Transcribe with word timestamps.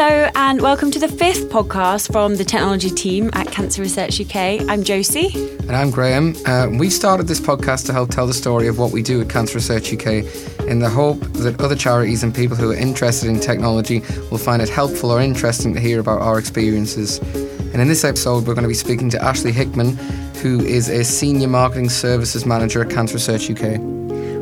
Hello, 0.00 0.30
and 0.36 0.62
welcome 0.62 0.92
to 0.92 1.00
the 1.00 1.08
fifth 1.08 1.48
podcast 1.48 2.12
from 2.12 2.36
the 2.36 2.44
technology 2.44 2.88
team 2.88 3.30
at 3.32 3.50
Cancer 3.50 3.82
Research 3.82 4.20
UK. 4.20 4.62
I'm 4.70 4.84
Josie. 4.84 5.32
And 5.62 5.74
I'm 5.74 5.90
Graham. 5.90 6.36
Uh, 6.46 6.68
we 6.78 6.88
started 6.88 7.26
this 7.26 7.40
podcast 7.40 7.86
to 7.86 7.92
help 7.92 8.10
tell 8.10 8.24
the 8.24 8.32
story 8.32 8.68
of 8.68 8.78
what 8.78 8.92
we 8.92 9.02
do 9.02 9.20
at 9.20 9.28
Cancer 9.28 9.56
Research 9.56 9.92
UK 9.92 10.24
in 10.68 10.78
the 10.78 10.88
hope 10.88 11.18
that 11.18 11.60
other 11.60 11.74
charities 11.74 12.22
and 12.22 12.32
people 12.32 12.56
who 12.56 12.70
are 12.70 12.76
interested 12.76 13.28
in 13.28 13.40
technology 13.40 13.98
will 14.30 14.38
find 14.38 14.62
it 14.62 14.68
helpful 14.68 15.10
or 15.10 15.20
interesting 15.20 15.74
to 15.74 15.80
hear 15.80 15.98
about 15.98 16.20
our 16.20 16.38
experiences. 16.38 17.18
And 17.18 17.82
in 17.82 17.88
this 17.88 18.04
episode, 18.04 18.46
we're 18.46 18.54
going 18.54 18.62
to 18.62 18.68
be 18.68 18.74
speaking 18.74 19.10
to 19.10 19.20
Ashley 19.20 19.50
Hickman, 19.50 19.96
who 20.36 20.60
is 20.60 20.88
a 20.88 21.02
Senior 21.02 21.48
Marketing 21.48 21.88
Services 21.88 22.46
Manager 22.46 22.84
at 22.84 22.90
Cancer 22.90 23.14
Research 23.14 23.50
UK. 23.50 23.97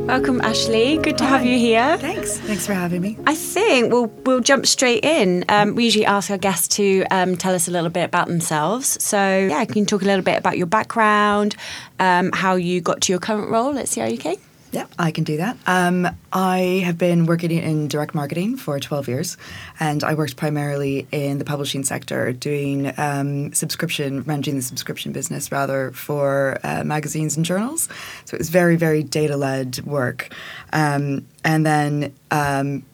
Welcome, 0.07 0.41
Ashley. 0.41 0.98
Good 0.98 1.18
to 1.18 1.25
Hi. 1.25 1.30
have 1.30 1.45
you 1.45 1.59
here. 1.59 1.98
Thanks. 1.98 2.38
Thanks 2.38 2.64
for 2.64 2.75
having 2.75 3.02
me. 3.02 3.18
I 3.27 3.34
think 3.34 3.93
we'll 3.93 4.06
we'll 4.25 4.38
jump 4.41 4.64
straight 4.66 5.05
in. 5.05 5.45
Um, 5.48 5.75
we 5.75 5.82
usually 5.84 6.06
ask 6.06 6.30
our 6.30 6.38
guests 6.38 6.77
to 6.77 7.05
um, 7.10 7.37
tell 7.37 7.55
us 7.56 7.66
a 7.66 7.73
little 7.73 7.91
bit 7.91 8.05
about 8.05 8.29
themselves. 8.29 9.02
So 9.02 9.19
yeah, 9.19 9.65
can 9.65 9.79
you 9.79 9.84
talk 9.84 10.02
a 10.02 10.05
little 10.05 10.23
bit 10.24 10.38
about 10.38 10.59
your 10.59 10.69
background, 10.69 11.56
um, 11.98 12.30
how 12.32 12.55
you 12.55 12.80
got 12.80 13.01
to 13.02 13.12
your 13.12 13.19
current 13.19 13.51
role 13.51 13.77
at 13.79 13.87
CRUK? 13.87 14.38
Yeah, 14.73 14.87
I 14.98 15.11
can 15.11 15.25
do 15.25 15.37
that. 15.37 15.56
Um, 15.66 16.09
I 16.33 16.83
have 16.84 16.98
been 16.98 17.27
working 17.27 17.51
in 17.51 17.88
direct 17.88 18.15
marketing 18.15 18.57
for 18.57 18.79
12 18.80 19.09
years, 19.09 19.37
and 19.79 20.02
I 20.02 20.15
worked 20.15 20.37
primarily 20.37 21.07
in 21.12 21.38
the 21.38 21.45
publishing 21.45 21.84
sector, 21.84 22.33
doing 22.33 22.93
um, 22.98 23.52
subscription, 23.52 24.24
managing 24.27 24.57
the 24.57 24.62
subscription 24.62 25.12
business 25.12 25.52
rather 25.52 25.93
for 25.93 26.59
uh, 26.65 26.83
magazines 26.84 27.37
and 27.37 27.47
journals. 27.47 27.88
So 28.24 28.34
it 28.34 28.38
was 28.38 28.51
very, 28.51 28.77
very 28.77 29.02
data 29.02 29.37
led 29.37 29.79
work. 29.87 30.34
Um, 30.73 31.27
and 31.45 31.65
then 31.65 32.15
um, 32.30 32.85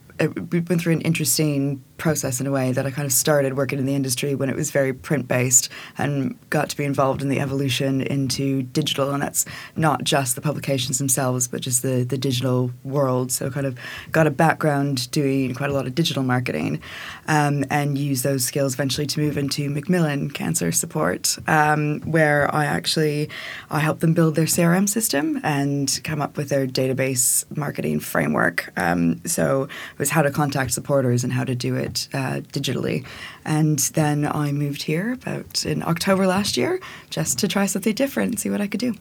we 0.50 0.60
went 0.60 0.82
through 0.82 0.92
an 0.92 1.00
interesting 1.00 1.82
process 2.02 2.40
in 2.40 2.48
a 2.48 2.50
way 2.50 2.72
that 2.72 2.84
I 2.84 2.90
kind 2.90 3.06
of 3.06 3.12
started 3.12 3.56
working 3.56 3.78
in 3.78 3.86
the 3.86 3.94
industry 3.94 4.34
when 4.34 4.50
it 4.50 4.56
was 4.56 4.72
very 4.72 4.92
print 4.92 5.28
based 5.28 5.68
and 5.96 6.36
got 6.50 6.68
to 6.70 6.76
be 6.76 6.84
involved 6.84 7.22
in 7.22 7.28
the 7.28 7.38
evolution 7.38 8.00
into 8.02 8.64
digital. 8.64 9.12
And 9.12 9.22
that's 9.22 9.44
not 9.76 10.02
just 10.02 10.34
the 10.34 10.40
publications 10.40 10.98
themselves, 10.98 11.46
but 11.46 11.60
just 11.60 11.82
the, 11.82 12.02
the 12.02 12.18
digital 12.18 12.72
world. 12.82 13.30
So, 13.30 13.50
kind 13.50 13.66
of 13.66 13.78
got 14.10 14.26
a 14.26 14.32
background 14.32 15.08
doing 15.12 15.54
quite 15.54 15.70
a 15.70 15.72
lot 15.72 15.86
of 15.86 15.94
digital 15.94 16.24
marketing 16.24 16.82
um, 17.28 17.64
and 17.70 17.96
used 17.96 18.24
those 18.24 18.44
skills 18.44 18.74
eventually 18.74 19.06
to 19.06 19.20
move 19.20 19.38
into 19.38 19.70
Macmillan 19.70 20.30
Cancer 20.30 20.72
Support, 20.72 21.38
um, 21.46 22.00
where 22.00 22.52
I 22.52 22.64
actually 22.64 23.30
I 23.70 23.78
helped 23.78 24.00
them 24.00 24.12
build 24.12 24.34
their 24.34 24.46
CRM 24.46 24.88
system 24.88 25.40
and 25.44 26.00
come 26.02 26.20
up 26.20 26.36
with 26.36 26.48
their 26.48 26.66
database 26.66 27.44
marketing 27.56 28.00
framework. 28.00 28.72
Um, 28.76 29.24
so, 29.24 29.62
it 29.62 29.98
was 29.98 30.10
how 30.10 30.22
to 30.22 30.32
contact 30.32 30.72
supporters 30.72 31.22
and 31.22 31.32
how 31.32 31.44
to 31.44 31.54
do 31.54 31.76
it 31.76 31.91
uh, 32.12 32.40
digitally. 32.52 33.06
And 33.44 33.78
then 33.94 34.26
I 34.26 34.52
moved 34.52 34.82
here 34.82 35.12
about 35.12 35.64
in 35.64 35.82
October 35.82 36.26
last 36.26 36.56
year 36.56 36.80
just 37.10 37.38
to 37.40 37.48
try 37.48 37.66
something 37.66 37.94
different 37.94 38.32
and 38.32 38.40
see 38.40 38.50
what 38.50 38.60
I 38.60 38.66
could 38.66 38.80
do. 38.80 38.94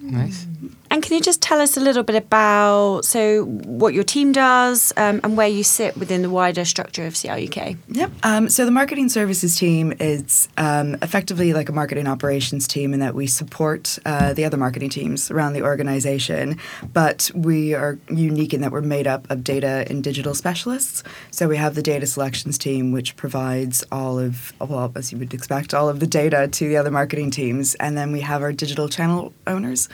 Nice. 0.00 0.46
And 0.90 1.02
can 1.02 1.14
you 1.14 1.20
just 1.20 1.42
tell 1.42 1.60
us 1.60 1.76
a 1.76 1.80
little 1.80 2.02
bit 2.02 2.16
about 2.16 3.04
so 3.04 3.44
what 3.44 3.92
your 3.92 4.04
team 4.04 4.32
does 4.32 4.92
um, 4.96 5.20
and 5.22 5.36
where 5.36 5.48
you 5.48 5.62
sit 5.62 5.96
within 5.96 6.22
the 6.22 6.30
wider 6.30 6.64
structure 6.64 7.06
of 7.06 7.14
CRUK? 7.14 7.76
Yep. 7.88 8.10
Um, 8.22 8.48
so 8.48 8.64
the 8.64 8.70
marketing 8.70 9.08
services 9.10 9.56
team 9.56 9.92
is 10.00 10.48
um, 10.56 10.96
effectively 11.02 11.52
like 11.52 11.68
a 11.68 11.72
marketing 11.72 12.06
operations 12.06 12.66
team 12.66 12.94
in 12.94 13.00
that 13.00 13.14
we 13.14 13.26
support 13.26 13.98
uh, 14.06 14.32
the 14.32 14.44
other 14.44 14.56
marketing 14.56 14.88
teams 14.88 15.30
around 15.30 15.52
the 15.52 15.62
organization, 15.62 16.58
but 16.92 17.30
we 17.34 17.74
are 17.74 17.98
unique 18.08 18.54
in 18.54 18.62
that 18.62 18.72
we're 18.72 18.80
made 18.80 19.06
up 19.06 19.30
of 19.30 19.44
data 19.44 19.84
and 19.90 20.02
digital 20.02 20.34
specialists. 20.34 21.02
So 21.30 21.48
we 21.48 21.58
have 21.58 21.74
the 21.74 21.82
data 21.82 22.06
selections 22.06 22.56
team, 22.56 22.92
which 22.92 23.14
provides 23.16 23.84
all 23.92 24.18
of, 24.18 24.54
well, 24.58 24.90
as 24.96 25.12
you 25.12 25.18
would 25.18 25.34
expect, 25.34 25.74
all 25.74 25.88
of 25.88 26.00
the 26.00 26.06
data 26.06 26.48
to 26.48 26.68
the 26.68 26.76
other 26.78 26.90
marketing 26.90 27.30
teams, 27.30 27.74
and 27.76 27.96
then 27.96 28.10
we 28.10 28.20
have 28.20 28.42
our 28.42 28.52
digital 28.52 28.88
channel 28.88 29.34
owners 29.46 29.87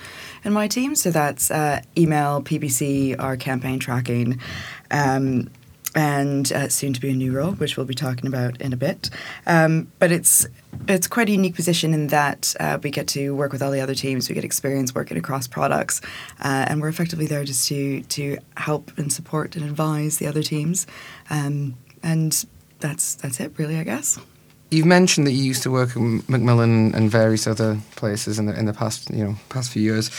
in 0.45 0.53
my 0.53 0.69
team. 0.69 0.95
So 0.95 1.11
that's 1.11 1.51
uh, 1.51 1.81
email, 1.97 2.43
PPC, 2.43 3.17
our 3.19 3.37
campaign 3.37 3.79
tracking. 3.79 4.41
Um, 4.91 5.51
and 5.95 6.53
uh, 6.53 6.69
soon 6.69 6.93
to 6.93 7.01
be 7.01 7.11
a 7.11 7.15
new 7.15 7.33
role, 7.33 7.53
which 7.53 7.77
we'll 7.77 7.87
be 7.87 7.95
talking 7.95 8.27
about 8.27 8.61
in 8.61 8.73
a 8.73 8.77
bit. 8.77 9.11
Um, 9.47 9.91
but 9.99 10.11
it's 10.11 10.47
it's 10.89 11.07
quite 11.07 11.29
a 11.29 11.33
unique 11.33 11.55
position 11.55 11.95
in 11.95 12.09
that 12.09 12.55
uh, 12.59 12.79
we 12.83 12.91
get 12.91 13.07
to 13.09 13.35
work 13.35 13.53
with 13.53 13.63
all 13.63 13.71
the 13.71 13.81
other 13.81 13.95
teams. 13.95 14.29
We 14.29 14.35
get 14.35 14.45
experience 14.45 14.95
working 14.95 15.17
across 15.17 15.47
products, 15.47 16.01
uh, 16.41 16.67
and 16.69 16.81
we're 16.81 16.89
effectively 16.89 17.27
there 17.27 17.45
just 17.45 17.69
to 17.69 18.03
to 18.03 18.39
help 18.57 18.91
and 18.99 19.13
support 19.13 19.57
and 19.57 19.65
advise 19.65 20.19
the 20.19 20.27
other 20.27 20.43
teams. 20.43 20.87
Um, 21.31 21.77
and 22.03 22.45
that's 22.81 23.15
that's 23.15 23.41
it, 23.41 23.53
really, 23.57 23.79
I 23.79 23.85
guess. 23.85 24.19
You've 24.75 24.87
mentioned 24.87 25.27
that 25.27 25.33
you 25.33 25.45
used 25.45 25.63
to 25.63 25.71
work 25.71 25.91
at 25.91 26.03
Macmillan 26.29 26.95
and 26.95 27.09
various 27.09 27.47
other 27.47 27.79
places 27.95 28.39
in 28.39 28.47
the 28.47 28.59
in 28.59 28.67
the 28.67 28.73
past, 28.73 29.09
you 29.11 29.25
know, 29.25 29.37
past 29.49 29.71
few 29.71 29.83
years. 29.83 30.11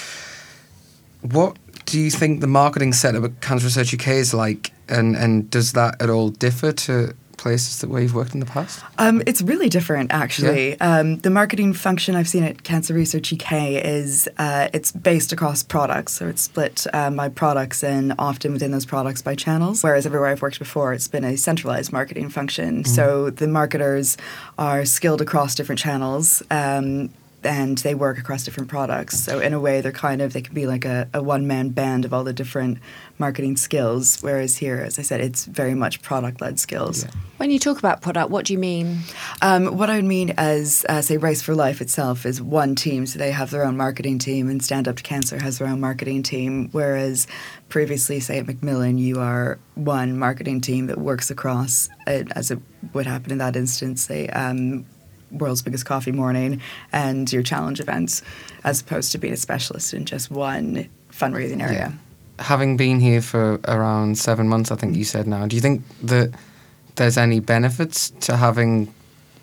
What 1.21 1.57
do 1.85 1.99
you 1.99 2.09
think 2.09 2.39
the 2.39 2.47
marketing 2.47 2.93
setup 2.93 3.23
at 3.25 3.41
Cancer 3.41 3.65
Research 3.65 3.93
UK 3.93 4.07
is 4.09 4.33
like, 4.33 4.71
and 4.87 5.15
and 5.15 5.49
does 5.49 5.73
that 5.73 6.01
at 6.01 6.09
all 6.09 6.29
differ 6.29 6.71
to 6.71 7.13
places 7.37 7.81
that 7.81 7.89
where 7.89 8.01
you've 8.01 8.15
worked 8.15 8.33
in 8.33 8.39
the 8.39 8.45
past? 8.45 8.83
Um, 8.97 9.21
it's 9.25 9.41
really 9.41 9.69
different, 9.69 10.11
actually. 10.13 10.71
Yeah. 10.71 10.99
Um, 10.99 11.17
the 11.19 11.29
marketing 11.29 11.73
function 11.73 12.15
I've 12.15 12.27
seen 12.27 12.43
at 12.43 12.63
Cancer 12.63 12.93
Research 12.93 13.33
UK 13.33 13.83
is 13.83 14.27
uh, 14.37 14.69
it's 14.73 14.91
based 14.91 15.31
across 15.31 15.63
products, 15.63 16.13
so 16.13 16.27
it's 16.27 16.41
split 16.41 16.85
um, 16.93 17.15
by 17.15 17.29
products 17.29 17.83
and 17.83 18.13
often 18.17 18.53
within 18.53 18.71
those 18.71 18.85
products 18.85 19.21
by 19.21 19.35
channels. 19.35 19.83
Whereas 19.83 20.05
everywhere 20.05 20.29
I've 20.29 20.41
worked 20.41 20.59
before, 20.59 20.93
it's 20.93 21.07
been 21.07 21.23
a 21.23 21.35
centralized 21.37 21.91
marketing 21.91 22.29
function. 22.29 22.83
Mm-hmm. 22.83 22.93
So 22.93 23.29
the 23.29 23.47
marketers 23.47 24.17
are 24.57 24.85
skilled 24.85 25.21
across 25.21 25.55
different 25.55 25.79
channels. 25.79 26.43
Um, 26.51 27.09
and 27.45 27.77
they 27.79 27.95
work 27.95 28.17
across 28.17 28.43
different 28.43 28.69
products. 28.69 29.19
So 29.19 29.39
in 29.39 29.53
a 29.53 29.59
way, 29.59 29.81
they're 29.81 29.91
kind 29.91 30.21
of 30.21 30.33
they 30.33 30.41
can 30.41 30.53
be 30.53 30.65
like 30.65 30.83
a, 30.83 31.07
a 31.13 31.21
one 31.21 31.47
man 31.47 31.69
band 31.69 32.03
of 32.05 32.13
all 32.13 32.23
the 32.23 32.33
different 32.33 32.79
marketing 33.17 33.57
skills. 33.57 34.17
Whereas 34.21 34.57
here, 34.57 34.79
as 34.79 34.99
I 34.99 35.01
said, 35.01 35.21
it's 35.21 35.45
very 35.45 35.73
much 35.73 36.01
product 36.01 36.41
led 36.41 36.59
skills. 36.59 37.03
Yeah. 37.03 37.11
When 37.37 37.51
you 37.51 37.59
talk 37.59 37.79
about 37.79 38.01
product, 38.01 38.29
what 38.29 38.45
do 38.45 38.53
you 38.53 38.59
mean? 38.59 38.99
Um, 39.41 39.77
what 39.77 39.89
I 39.89 39.97
would 39.97 40.05
mean 40.05 40.33
as 40.37 40.85
uh, 40.87 41.01
say 41.01 41.17
Race 41.17 41.41
for 41.41 41.53
Life 41.53 41.81
itself 41.81 42.25
is 42.25 42.41
one 42.41 42.75
team, 42.75 43.05
so 43.05 43.19
they 43.19 43.31
have 43.31 43.51
their 43.51 43.65
own 43.65 43.75
marketing 43.75 44.19
team, 44.19 44.49
and 44.49 44.63
Stand 44.63 44.87
Up 44.87 44.95
to 44.97 45.03
Cancer 45.03 45.41
has 45.41 45.57
their 45.57 45.67
own 45.67 45.79
marketing 45.79 46.23
team. 46.23 46.69
Whereas 46.71 47.27
previously, 47.69 48.19
say 48.19 48.39
at 48.39 48.47
Macmillan, 48.47 48.97
you 48.97 49.19
are 49.19 49.59
one 49.75 50.17
marketing 50.17 50.61
team 50.61 50.87
that 50.87 50.97
works 50.97 51.29
across, 51.29 51.89
uh, 52.07 52.23
as 52.31 52.51
it 52.51 52.59
would 52.93 53.05
happen 53.05 53.31
in 53.31 53.37
that 53.39 53.55
instance, 53.55 54.03
say. 54.03 54.27
Um, 54.27 54.85
world's 55.31 55.61
biggest 55.61 55.85
coffee 55.85 56.11
morning 56.11 56.61
and 56.93 57.31
your 57.33 57.43
challenge 57.43 57.79
events, 57.79 58.21
as 58.63 58.79
opposed 58.81 59.11
to 59.11 59.17
being 59.17 59.33
a 59.33 59.37
specialist 59.37 59.93
in 59.93 60.05
just 60.05 60.31
one 60.31 60.87
fundraising 61.11 61.61
area. 61.61 61.91
Yeah. 61.91 61.91
Having 62.39 62.77
been 62.77 62.99
here 62.99 63.21
for 63.21 63.59
around 63.67 64.17
seven 64.17 64.47
months, 64.47 64.71
I 64.71 64.75
think 64.75 64.95
you 64.95 65.05
said 65.05 65.27
now, 65.27 65.47
do 65.47 65.55
you 65.55 65.61
think 65.61 65.83
that 66.03 66.33
there's 66.95 67.17
any 67.17 67.39
benefits 67.39 68.09
to 68.21 68.37
having 68.37 68.93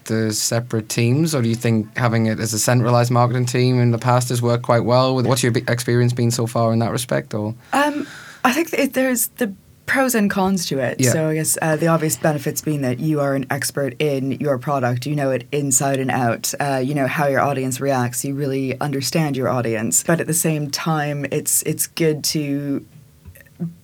the 0.05 0.33
separate 0.33 0.89
teams, 0.89 1.35
or 1.35 1.43
do 1.43 1.49
you 1.49 1.55
think 1.55 1.97
having 1.97 2.27
it 2.27 2.41
as 2.41 2.53
a 2.53 2.59
centralized 2.59 3.11
marketing 3.11 3.47
team 3.47 3.81
in 3.81 3.93
the 3.93 3.99
past 3.99 4.29
has 4.31 4.43
worked 4.43 4.65
quite 4.65 4.85
well? 4.85 5.15
With 5.15 5.27
What's 5.27 5.43
your 5.43 5.53
experience 5.69 6.13
been 6.13 6.31
so 6.31 6.47
far 6.47 6.73
in 6.73 6.81
that 6.81 6.91
respect? 6.91 7.35
Or 7.35 7.55
um, 7.73 8.07
I 8.45 8.53
think 8.53 8.93
there's 8.93 9.29
the 9.29 9.55
pros 9.87 10.15
and 10.15 10.31
cons 10.31 10.67
to 10.67 10.79
it. 10.79 11.01
Yeah. 11.01 11.11
So 11.11 11.29
I 11.29 11.35
guess 11.35 11.59
uh, 11.61 11.77
the 11.77 11.89
obvious 11.89 12.17
benefits 12.17 12.61
being 12.61 12.83
that 12.83 13.01
you 13.01 13.21
are 13.21 13.35
an 13.35 13.47
expert 13.51 13.95
in 13.99 14.33
your 14.33 14.59
product. 14.59 15.07
You 15.07 15.17
know 15.17 15.31
it 15.31 15.47
inside 15.53 15.99
and 15.99 16.11
out. 16.11 16.53
Uh, 16.61 16.83
you 16.85 16.95
know 16.95 17.07
how 17.07 17.27
your 17.27 17.41
audience 17.41 17.81
reacts. 17.81 18.25
You 18.25 18.35
really 18.35 18.79
understand 18.81 19.37
your 19.37 19.49
audience. 19.49 20.03
But 20.05 20.21
at 20.21 20.27
the 20.27 20.35
same 20.35 20.71
time, 20.71 21.27
it's 21.31 21.63
it's 21.63 21.87
good 21.87 22.25
to 22.25 22.85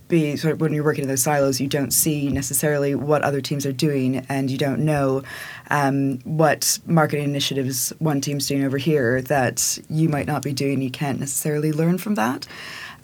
be 0.09 0.37
sort 0.37 0.55
of 0.55 0.61
when 0.61 0.73
you're 0.73 0.85
working 0.85 1.03
in 1.03 1.09
those 1.09 1.23
silos, 1.23 1.61
you 1.61 1.69
don't 1.69 1.93
see 1.93 2.29
necessarily 2.29 2.95
what 2.95 3.23
other 3.23 3.41
teams 3.41 3.67
are 3.67 3.73
doing, 3.73 4.25
and 4.29 4.51
you 4.51 4.59
don't 4.59 4.85
know 4.85 5.23
um, 5.71 6.19
what 6.21 6.79
marketing 6.87 7.25
initiatives 7.25 7.93
one 7.99 8.21
team's 8.21 8.47
doing 8.47 8.65
over 8.65 8.79
here 8.79 9.23
that 9.23 9.79
you 9.89 10.09
might 10.09 10.27
not 10.27 10.43
be 10.43 10.53
doing. 10.53 10.81
You 10.81 10.91
can't 10.91 11.21
necessarily 11.21 11.73
learn 11.73 11.99
from 11.99 12.15
that. 12.17 12.47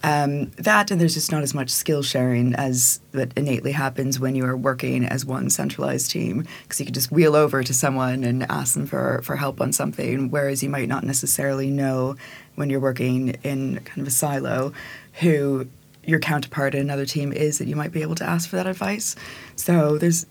Um, 0.05 0.51
that 0.57 0.91
and 0.91 1.01
there's 1.01 1.15
just 1.15 1.33
not 1.33 1.43
as 1.43 1.55
much 1.55 1.71
skill 1.71 2.03
sharing 2.03 2.55
as 2.57 3.01
that 3.13 3.33
innately 3.39 3.73
happens 3.73 4.21
when 4.21 4.35
you 4.35 4.45
are 4.45 4.55
working 4.55 5.07
as 5.07 5.25
one 5.25 5.49
centralized 5.49 6.11
team 6.11 6.47
because 6.63 6.79
you 6.79 6.85
can 6.85 6.93
just 6.93 7.11
wheel 7.11 7.35
over 7.35 7.63
to 7.63 7.73
someone 7.73 8.23
and 8.23 8.43
ask 8.51 8.75
them 8.75 8.87
for, 8.87 9.23
for 9.23 9.37
help 9.37 9.63
on 9.63 9.73
something 9.73 10.29
whereas 10.29 10.63
you 10.63 10.69
might 10.69 10.91
not 10.91 11.05
necessarily 11.05 11.71
know 11.71 12.17
when 12.55 12.69
you're 12.69 12.81
working 12.81 13.31
in 13.45 13.81
kind 13.81 14.03
of 14.03 14.07
a 14.07 14.11
silo 14.11 14.75
who 15.21 15.67
your 16.05 16.19
counterpart 16.19 16.75
in 16.75 16.83
another 16.83 17.07
team 17.07 17.33
is 17.33 17.57
that 17.57 17.67
you 17.67 17.75
might 17.75 17.91
be 17.91 18.03
able 18.03 18.15
to 18.17 18.25
ask 18.25 18.47
for 18.51 18.57
that 18.57 18.67
advice. 18.67 19.17
So 19.57 19.97
there's 19.97 20.27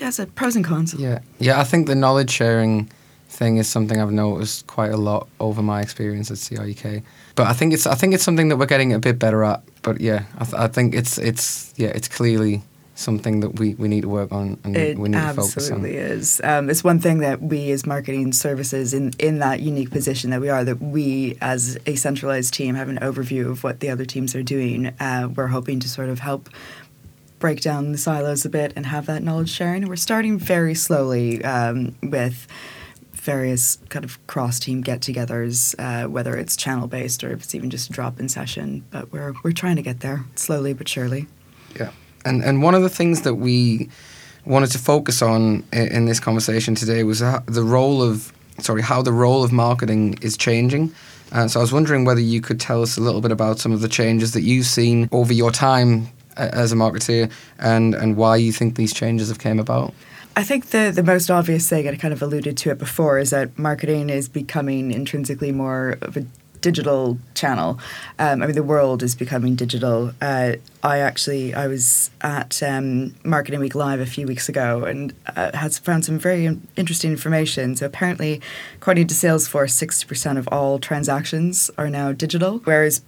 there's 0.00 0.18
a 0.18 0.26
pros 0.26 0.56
and 0.56 0.64
cons. 0.64 0.94
Yeah. 0.94 1.20
Yeah 1.38 1.60
I 1.60 1.62
think 1.62 1.86
the 1.86 1.94
knowledge 1.94 2.30
sharing 2.30 2.90
thing 3.36 3.58
is 3.58 3.68
something 3.68 4.00
I've 4.00 4.12
noticed 4.12 4.66
quite 4.66 4.92
a 4.92 4.96
lot 4.96 5.28
over 5.40 5.62
my 5.62 5.80
experience 5.82 6.30
at 6.30 6.38
CRUK. 6.38 7.02
But 7.34 7.46
I 7.46 7.52
think 7.52 7.72
it's 7.74 7.86
I 7.86 7.94
think 7.94 8.14
it's 8.14 8.24
something 8.24 8.48
that 8.48 8.56
we're 8.56 8.66
getting 8.66 8.92
a 8.92 8.98
bit 8.98 9.18
better 9.18 9.44
at. 9.44 9.62
But 9.82 10.00
yeah, 10.00 10.24
I, 10.38 10.44
th- 10.44 10.54
I 10.54 10.68
think 10.68 10.94
it's 10.94 11.18
it's 11.18 11.72
yeah 11.76 11.88
it's 11.88 12.08
clearly 12.08 12.62
something 12.98 13.40
that 13.40 13.58
we, 13.60 13.74
we 13.74 13.88
need 13.88 14.00
to 14.00 14.08
work 14.08 14.32
on 14.32 14.58
and 14.64 14.74
It 14.74 14.98
we 14.98 15.10
need 15.10 15.18
to 15.18 15.34
focus 15.34 15.70
on. 15.70 15.76
absolutely 15.84 15.96
is. 15.98 16.40
Um, 16.42 16.70
it's 16.70 16.82
one 16.82 16.98
thing 16.98 17.18
that 17.18 17.42
we 17.42 17.70
as 17.70 17.84
marketing 17.84 18.32
services 18.32 18.94
in, 18.94 19.12
in 19.18 19.38
that 19.40 19.60
unique 19.60 19.90
position 19.90 20.30
that 20.30 20.40
we 20.40 20.48
are, 20.48 20.64
that 20.64 20.80
we 20.80 21.36
as 21.42 21.76
a 21.84 21.94
centralized 21.94 22.54
team 22.54 22.74
have 22.74 22.88
an 22.88 22.98
overview 23.00 23.50
of 23.50 23.62
what 23.62 23.80
the 23.80 23.90
other 23.90 24.06
teams 24.06 24.34
are 24.34 24.42
doing. 24.42 24.94
Uh, 24.98 25.28
we're 25.36 25.48
hoping 25.48 25.78
to 25.80 25.88
sort 25.90 26.08
of 26.08 26.20
help 26.20 26.48
break 27.38 27.60
down 27.60 27.92
the 27.92 27.98
silos 27.98 28.46
a 28.46 28.48
bit 28.48 28.72
and 28.76 28.86
have 28.86 29.04
that 29.04 29.22
knowledge 29.22 29.50
sharing. 29.50 29.86
We're 29.86 29.96
starting 29.96 30.38
very 30.38 30.74
slowly 30.74 31.44
um, 31.44 31.94
with 32.02 32.46
various 33.26 33.78
kind 33.88 34.04
of 34.04 34.24
cross 34.28 34.58
team 34.60 34.80
get 34.80 35.00
togethers, 35.00 35.74
uh, 35.78 36.08
whether 36.08 36.36
it's 36.36 36.56
channel 36.56 36.86
based 36.86 37.22
or 37.24 37.32
if 37.32 37.42
it's 37.42 37.54
even 37.54 37.68
just 37.68 37.90
a 37.90 37.92
drop 37.92 38.20
in 38.20 38.28
session. 38.28 38.84
But 38.90 39.12
we're, 39.12 39.34
we're 39.42 39.52
trying 39.52 39.76
to 39.76 39.82
get 39.82 40.00
there 40.00 40.24
slowly 40.36 40.72
but 40.72 40.88
surely. 40.88 41.26
Yeah, 41.78 41.90
and 42.24 42.42
and 42.42 42.62
one 42.62 42.74
of 42.74 42.82
the 42.82 42.88
things 42.88 43.22
that 43.22 43.34
we 43.34 43.90
wanted 44.46 44.70
to 44.70 44.78
focus 44.78 45.20
on 45.20 45.64
in, 45.72 45.88
in 45.88 46.06
this 46.06 46.20
conversation 46.20 46.74
today 46.74 47.02
was 47.02 47.18
the 47.18 47.62
role 47.62 48.00
of 48.00 48.32
sorry 48.60 48.82
how 48.82 49.02
the 49.02 49.12
role 49.12 49.44
of 49.44 49.52
marketing 49.52 50.16
is 50.22 50.36
changing. 50.36 50.94
Uh, 51.32 51.48
so 51.48 51.58
I 51.58 51.62
was 51.62 51.72
wondering 51.72 52.04
whether 52.04 52.20
you 52.20 52.40
could 52.40 52.60
tell 52.60 52.80
us 52.82 52.96
a 52.96 53.00
little 53.00 53.20
bit 53.20 53.32
about 53.32 53.58
some 53.58 53.72
of 53.72 53.80
the 53.80 53.88
changes 53.88 54.32
that 54.32 54.42
you've 54.42 54.66
seen 54.66 55.08
over 55.10 55.32
your 55.32 55.50
time 55.50 56.06
uh, 56.36 56.48
as 56.52 56.72
a 56.72 56.76
marketeer, 56.76 57.30
and 57.58 57.94
and 57.94 58.16
why 58.16 58.36
you 58.36 58.52
think 58.52 58.76
these 58.76 58.94
changes 58.94 59.28
have 59.28 59.40
came 59.40 59.58
about. 59.58 59.92
I 60.38 60.42
think 60.42 60.66
the, 60.66 60.92
the 60.94 61.02
most 61.02 61.30
obvious 61.30 61.66
thing, 61.68 61.86
and 61.86 61.96
I 61.96 61.98
kind 61.98 62.12
of 62.12 62.20
alluded 62.20 62.58
to 62.58 62.70
it 62.70 62.78
before, 62.78 63.18
is 63.18 63.30
that 63.30 63.58
marketing 63.58 64.10
is 64.10 64.28
becoming 64.28 64.92
intrinsically 64.92 65.50
more 65.50 65.96
of 66.02 66.16
a 66.18 66.26
digital 66.60 67.18
channel. 67.34 67.78
Um, 68.18 68.42
I 68.42 68.46
mean, 68.46 68.54
the 68.54 68.62
world 68.62 69.02
is 69.02 69.14
becoming 69.14 69.54
digital. 69.54 70.12
Uh, 70.20 70.56
I 70.82 70.98
actually 70.98 71.54
I 71.54 71.68
was 71.68 72.10
at 72.20 72.62
um, 72.62 73.14
Marketing 73.24 73.60
Week 73.60 73.74
Live 73.74 74.00
a 74.00 74.06
few 74.06 74.26
weeks 74.26 74.48
ago 74.48 74.84
and 74.84 75.14
uh, 75.36 75.56
had 75.56 75.74
found 75.76 76.04
some 76.04 76.18
very 76.18 76.44
interesting 76.76 77.12
information. 77.12 77.76
So 77.76 77.86
apparently, 77.86 78.40
according 78.76 79.06
to 79.06 79.14
Salesforce, 79.14 79.70
sixty 79.70 80.06
percent 80.06 80.38
of 80.38 80.48
all 80.52 80.78
transactions 80.78 81.70
are 81.78 81.88
now 81.88 82.12
digital, 82.12 82.58
whereas 82.64 83.00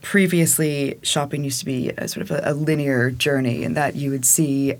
previously 0.00 0.98
shopping 1.02 1.44
used 1.44 1.60
to 1.60 1.66
be 1.66 1.90
a 1.90 2.08
sort 2.08 2.22
of 2.22 2.30
a, 2.30 2.40
a 2.44 2.54
linear 2.54 3.10
journey 3.10 3.62
in 3.62 3.74
that 3.74 3.94
you 3.94 4.10
would 4.10 4.24
see 4.24 4.74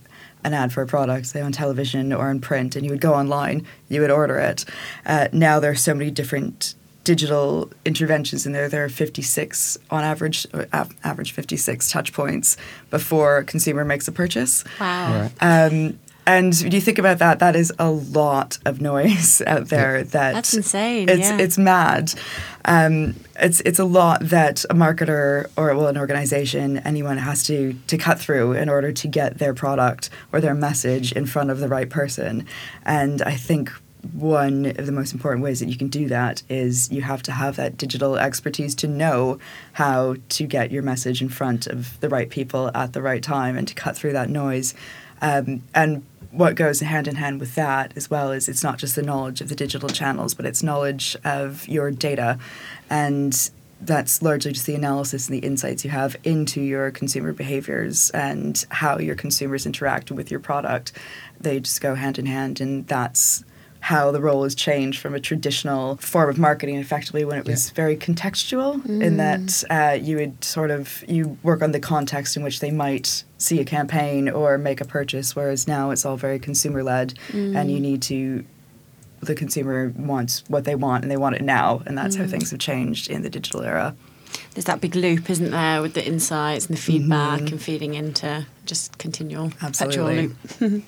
an 0.45 0.55
ad 0.55 0.73
for 0.73 0.83
a 0.83 0.87
product, 0.87 1.27
say 1.27 1.41
on 1.41 1.53
television 1.53 2.13
or 2.13 2.31
in 2.31 2.41
print, 2.41 2.77
and 2.77 2.85
you 2.85 2.91
would 2.91 3.01
go 3.01 3.15
online, 3.15 3.67
you 3.89 4.01
would 4.01 4.11
order 4.11 4.39
it. 4.39 4.65
Uh, 5.07 5.29
now 5.33 5.61
there 5.61 5.71
are 5.71 5.77
so 5.77 5.95
many 5.95 6.11
different 6.11 6.75
digital 7.05 7.71
interventions 7.85 8.47
in 8.47 8.53
there. 8.53 8.69
There 8.69 8.85
are 8.85 8.89
56 8.89 9.79
on 9.91 10.05
average, 10.05 10.47
average 10.73 11.33
56 11.33 11.91
touch 11.91 12.13
points 12.13 12.57
before 12.91 13.39
a 13.39 13.45
consumer 13.45 13.85
makes 13.85 14.07
a 14.09 14.13
purchase. 14.13 14.65
Wow. 14.79 15.31
Right. 15.41 15.71
Um, 15.73 15.99
and 16.27 16.55
when 16.55 16.73
you 16.73 16.81
think 16.81 16.99
about 16.99 17.19
that, 17.19 17.41
that 17.41 17.57
is 17.57 17.73
a 17.79 17.91
lot 17.91 18.59
of 18.65 18.81
noise 18.81 19.43
out 19.47 19.69
there. 19.69 20.03
That 20.03 20.35
That's 20.35 20.55
insane, 20.55 21.09
It's 21.09 21.29
yeah. 21.29 21.39
it's 21.39 21.59
mad. 21.59 22.15
Um, 22.65 23.17
it's 23.41 23.61
it's 23.63 23.79
a 23.79 23.85
lot 23.85 24.21
that 24.23 24.65
a 24.71 24.75
marketer 24.75 25.51
or 25.57 25.75
well 25.75 25.89
an 25.89 25.99
organization 25.99 26.79
anyone 26.79 27.19
has 27.19 27.45
to 27.47 27.75
to 27.89 27.99
cut 27.99 28.21
through 28.21 28.53
in 28.53 28.69
order 28.69 28.93
to 28.93 29.09
get 29.09 29.39
their 29.39 29.55
product 29.55 30.11
or 30.33 30.41
their 30.41 30.55
message 30.55 31.13
in 31.13 31.27
front 31.27 31.51
of 31.51 31.59
the 31.59 31.69
right 31.69 31.91
person. 31.91 32.47
And 32.85 33.23
I 33.23 33.35
think 33.35 33.73
one 34.13 34.67
of 34.67 34.87
the 34.87 34.93
most 34.93 35.13
important 35.13 35.45
ways 35.45 35.61
that 35.61 35.69
you 35.69 35.77
can 35.77 35.89
do 35.89 36.09
that 36.09 36.43
is 36.49 36.91
you 36.91 37.03
have 37.03 37.23
to 37.23 37.33
have 37.33 37.57
that 37.57 37.77
digital 37.77 38.17
expertise 38.17 38.75
to 38.75 38.89
know 38.89 39.39
how 39.75 40.17
to 40.29 40.47
get 40.47 40.73
your 40.73 40.83
message 40.83 41.23
in 41.23 41.29
front 41.29 41.69
of 41.69 41.99
the 42.01 42.09
right 42.09 42.29
people 42.29 42.71
at 42.75 42.93
the 42.93 43.03
right 43.03 43.23
time 43.23 43.57
and 43.57 43.69
to 43.69 43.75
cut 43.75 43.97
through 43.97 44.13
that 44.13 44.29
noise. 44.29 44.75
Um, 45.21 45.63
and 45.73 46.05
what 46.33 46.55
goes 46.55 46.81
hand 46.81 47.07
in 47.07 47.17
hand 47.17 47.39
with 47.41 47.55
that 47.55 47.93
as 47.95 48.11
well 48.11 48.33
is 48.33 48.49
it's 48.49 48.63
not 48.63 48.79
just 48.79 48.97
the 48.97 49.03
knowledge 49.03 49.41
of 49.41 49.49
the 49.49 49.55
digital 49.55 49.89
channels, 49.89 50.33
but 50.35 50.47
it's 50.47 50.63
knowledge 50.63 51.15
of 51.25 51.69
your 51.69 51.91
data. 51.91 52.39
And 52.89 53.51
that's 53.83 54.23
largely 54.23 54.53
just 54.53 54.67
the 54.67 54.75
analysis 54.75 55.29
and 55.29 55.37
the 55.41 55.47
insights 55.47 55.85
you 55.85 55.91
have 55.91 56.17
into 56.25 56.61
your 56.61 56.91
consumer 56.91 57.33
behaviors 57.33 58.11
and 58.11 58.65
how 58.71 58.99
your 58.99 59.15
consumers 59.15 59.67
interact 59.67 60.11
with 60.11 60.31
your 60.31 60.41
product. 60.41 60.93
They 61.39 61.61
just 61.61 61.81
go 61.81 61.95
hand 61.95 62.19
in 62.19 62.27
hand, 62.27 62.61
and 62.61 62.87
that's 62.87 63.45
how 63.83 64.13
the 64.13 64.21
role 64.21 64.45
has 64.45 64.55
changed 64.55 65.01
from 65.01 65.13
a 65.13 65.19
traditional 65.19 65.97
form 65.97 66.31
of 66.31 66.39
marketing 66.39 66.77
effectively 66.77 67.25
when 67.25 67.37
it 67.37 67.45
was 67.45 67.71
very 67.71 67.97
contextual 67.97 68.85
in 69.03 69.17
that 69.17 69.41
mm. 69.41 69.65
uh, 69.71 69.95
you 69.95 70.17
would 70.17 70.43
sort 70.45 70.71
of 70.71 71.03
you 71.09 71.37
work 71.43 71.63
on 71.63 71.73
the 71.73 71.81
context 71.81 72.37
in 72.37 72.45
which 72.45 72.61
they 72.61 72.71
might 72.71 73.25
see 73.39 73.59
a 73.59 73.65
campaign 73.65 74.29
or 74.29 74.57
make 74.57 74.81
a 74.81 74.85
purchase 74.85 75.35
whereas 75.35 75.67
now 75.67 75.91
it's 75.91 76.05
all 76.05 76.17
very 76.17 76.39
consumer 76.39 76.85
led 76.85 77.15
and 77.33 77.73
you 77.73 77.79
mm. 77.79 77.83
need 77.83 78.03
to 78.03 78.45
the 79.19 79.35
consumer 79.35 79.93
wants 79.97 80.45
what 80.47 80.65
they 80.65 80.77
want 80.77 81.03
and 81.03 81.11
they 81.11 81.17
want 81.17 81.35
it 81.35 81.43
now 81.43 81.83
and 81.85 81.99
that's 81.99 82.15
how 82.15 82.23
mm. 82.23 82.31
things 82.31 82.53
have 82.53 82.61
changed 82.61 83.11
in 83.11 83.23
the 83.23 83.31
digital 83.31 83.63
era 83.63 83.97
There's 84.55 84.67
that 84.67 84.81
big 84.81 84.95
loop, 84.95 85.31
isn't 85.31 85.51
there, 85.51 85.81
with 85.83 85.95
the 85.95 86.07
insights 86.07 86.67
and 86.67 86.77
the 86.77 86.81
feedback 86.81 87.41
and 87.51 87.61
feeding 87.61 87.95
into 87.95 88.47
just 88.67 88.99
continual 88.99 89.51
perpetual 89.51 90.07
loop. 90.13 90.37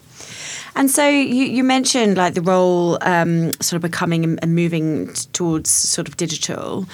and 0.76 0.90
so 0.90 1.08
you, 1.08 1.44
you 1.44 1.64
mentioned 1.64 2.16
like 2.16 2.34
the 2.34 2.42
role 2.42 2.98
um, 3.02 3.52
sort 3.60 3.74
of 3.74 3.82
becoming 3.82 4.22
and- 4.24 4.38
and 4.42 4.54
moving 4.54 5.12
towards 5.32 5.70
sort 5.70 6.08
of 6.08 6.16
digital. 6.16 6.86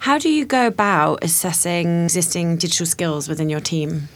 How 0.00 0.18
do 0.18 0.28
you 0.28 0.44
go 0.44 0.66
about 0.66 1.22
assessing 1.22 2.04
existing 2.04 2.56
digital 2.56 2.86
skills 2.86 3.28
within 3.28 3.48
your 3.48 3.60
team? 3.60 4.08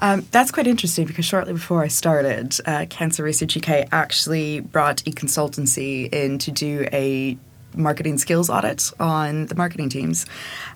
Um, 0.00 0.26
that's 0.30 0.52
quite 0.52 0.68
interesting 0.68 1.06
because 1.06 1.24
shortly 1.24 1.52
before 1.52 1.82
I 1.82 1.88
started, 1.88 2.56
uh, 2.66 2.86
Cancer 2.88 3.24
Research 3.24 3.56
UK 3.56 3.88
actually 3.90 4.60
brought 4.60 5.02
e 5.06 5.12
consultancy 5.12 6.08
in 6.12 6.38
to 6.38 6.52
do 6.52 6.86
a 6.92 7.36
marketing 7.74 8.18
skills 8.18 8.50
audit 8.50 8.90
on 8.98 9.46
the 9.46 9.54
marketing 9.54 9.88
teams. 9.88 10.26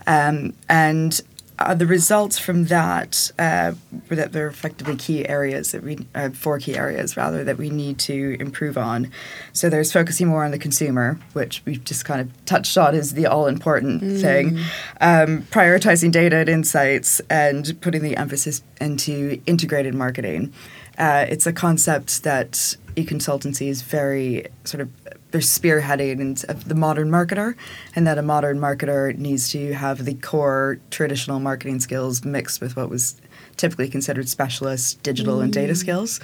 Um, 0.07 0.55
and 0.69 1.21
uh, 1.59 1.75
the 1.75 1.87
results 1.87 2.39
from 2.39 2.65
that 2.65 3.31
uh, 3.39 3.73
were 4.09 4.17
that 4.17 4.33
there 4.33 4.47
are 4.47 4.49
effectively 4.49 4.97
key 4.97 5.29
areas 5.29 5.73
that 5.73 5.83
we, 5.83 5.99
uh, 6.15 6.31
four 6.31 6.59
key 6.59 6.77
areas 6.77 7.17
rather, 7.17 7.45
that 7.45 7.57
we 7.57 7.71
need 7.71 7.99
to 7.99 8.37
improve 8.41 8.77
on. 8.77 9.11
So 9.53 9.69
there's 9.69 9.93
focusing 9.93 10.27
more 10.27 10.45
on 10.45 10.51
the 10.51 10.59
consumer, 10.59 11.21
which 11.35 11.63
we've 11.65 11.85
just 11.85 12.05
kind 12.05 12.21
of 12.21 12.45
touched 12.47 12.77
on 12.77 12.95
as 12.95 13.13
the 13.13 13.27
all 13.27 13.47
important 13.47 14.01
thing, 14.21 14.59
um, 15.01 15.43
prioritizing 15.51 16.11
data 16.11 16.39
and 16.39 16.49
insights, 16.49 17.21
and 17.31 17.81
putting 17.81 18.03
the 18.03 18.17
emphasis 18.17 18.63
into 18.81 19.41
integrated 19.47 19.95
marketing. 19.95 20.53
Uh, 20.99 21.27
it's 21.29 21.47
a 21.47 21.53
concept 21.53 22.25
that 22.25 22.77
Econsultancy 22.97 23.69
is 23.69 23.83
very 23.83 24.47
sort 24.65 24.81
of 24.81 24.91
they're 25.33 25.41
spearheading 25.41 26.21
in- 26.21 26.37
the 26.67 26.75
modern 26.75 27.11
marketer, 27.11 27.57
and 27.97 28.07
that 28.07 28.19
a 28.19 28.23
modern 28.23 28.59
marketer 28.61 29.17
needs 29.17 29.51
to 29.51 29.73
have 29.73 30.05
the 30.05 30.15
core 30.15 30.79
traditional 30.91 31.41
marketing 31.41 31.81
skills 31.81 32.25
mixed 32.25 32.61
with 32.61 32.77
what 32.77 32.89
was 32.89 33.17
typically 33.57 33.89
considered 33.89 34.29
specialist 34.29 35.03
digital 35.03 35.41
and 35.41 35.53
data 35.53 35.75
skills. 35.75 36.21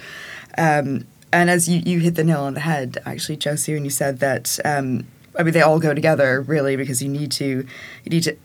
Um, 0.57 1.05
and 1.31 1.49
as 1.49 1.67
you, 1.67 1.81
you 1.85 1.99
hit 1.99 2.15
the 2.15 2.23
nail 2.23 2.41
on 2.41 2.53
the 2.53 2.61
head, 2.61 2.97
actually, 3.05 3.37
Josie, 3.37 3.73
when 3.73 3.83
you 3.83 3.91
said 3.91 4.19
that, 4.19 4.59
um, 4.65 5.05
I 5.37 5.43
mean, 5.43 5.53
they 5.53 5.61
all 5.61 5.79
go 5.79 5.93
together 5.93 6.41
really 6.41 6.75
because 6.75 7.03
you 7.03 7.09
need 7.09 7.31
to 7.33 7.45
you 7.45 8.09
need 8.09 8.23
to 8.23 8.35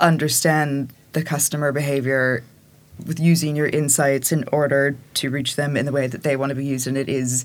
understand 0.00 0.92
the 1.12 1.22
customer 1.22 1.70
behavior 1.70 2.42
with 3.06 3.18
using 3.18 3.56
your 3.56 3.68
insights 3.68 4.30
in 4.32 4.44
order 4.52 4.96
to 5.14 5.30
reach 5.30 5.56
them 5.56 5.76
in 5.76 5.86
the 5.86 5.92
way 5.92 6.06
that 6.06 6.22
they 6.22 6.36
want 6.36 6.50
to 6.50 6.54
be 6.54 6.64
used, 6.64 6.86
and 6.86 6.96
it 6.96 7.08
is 7.08 7.44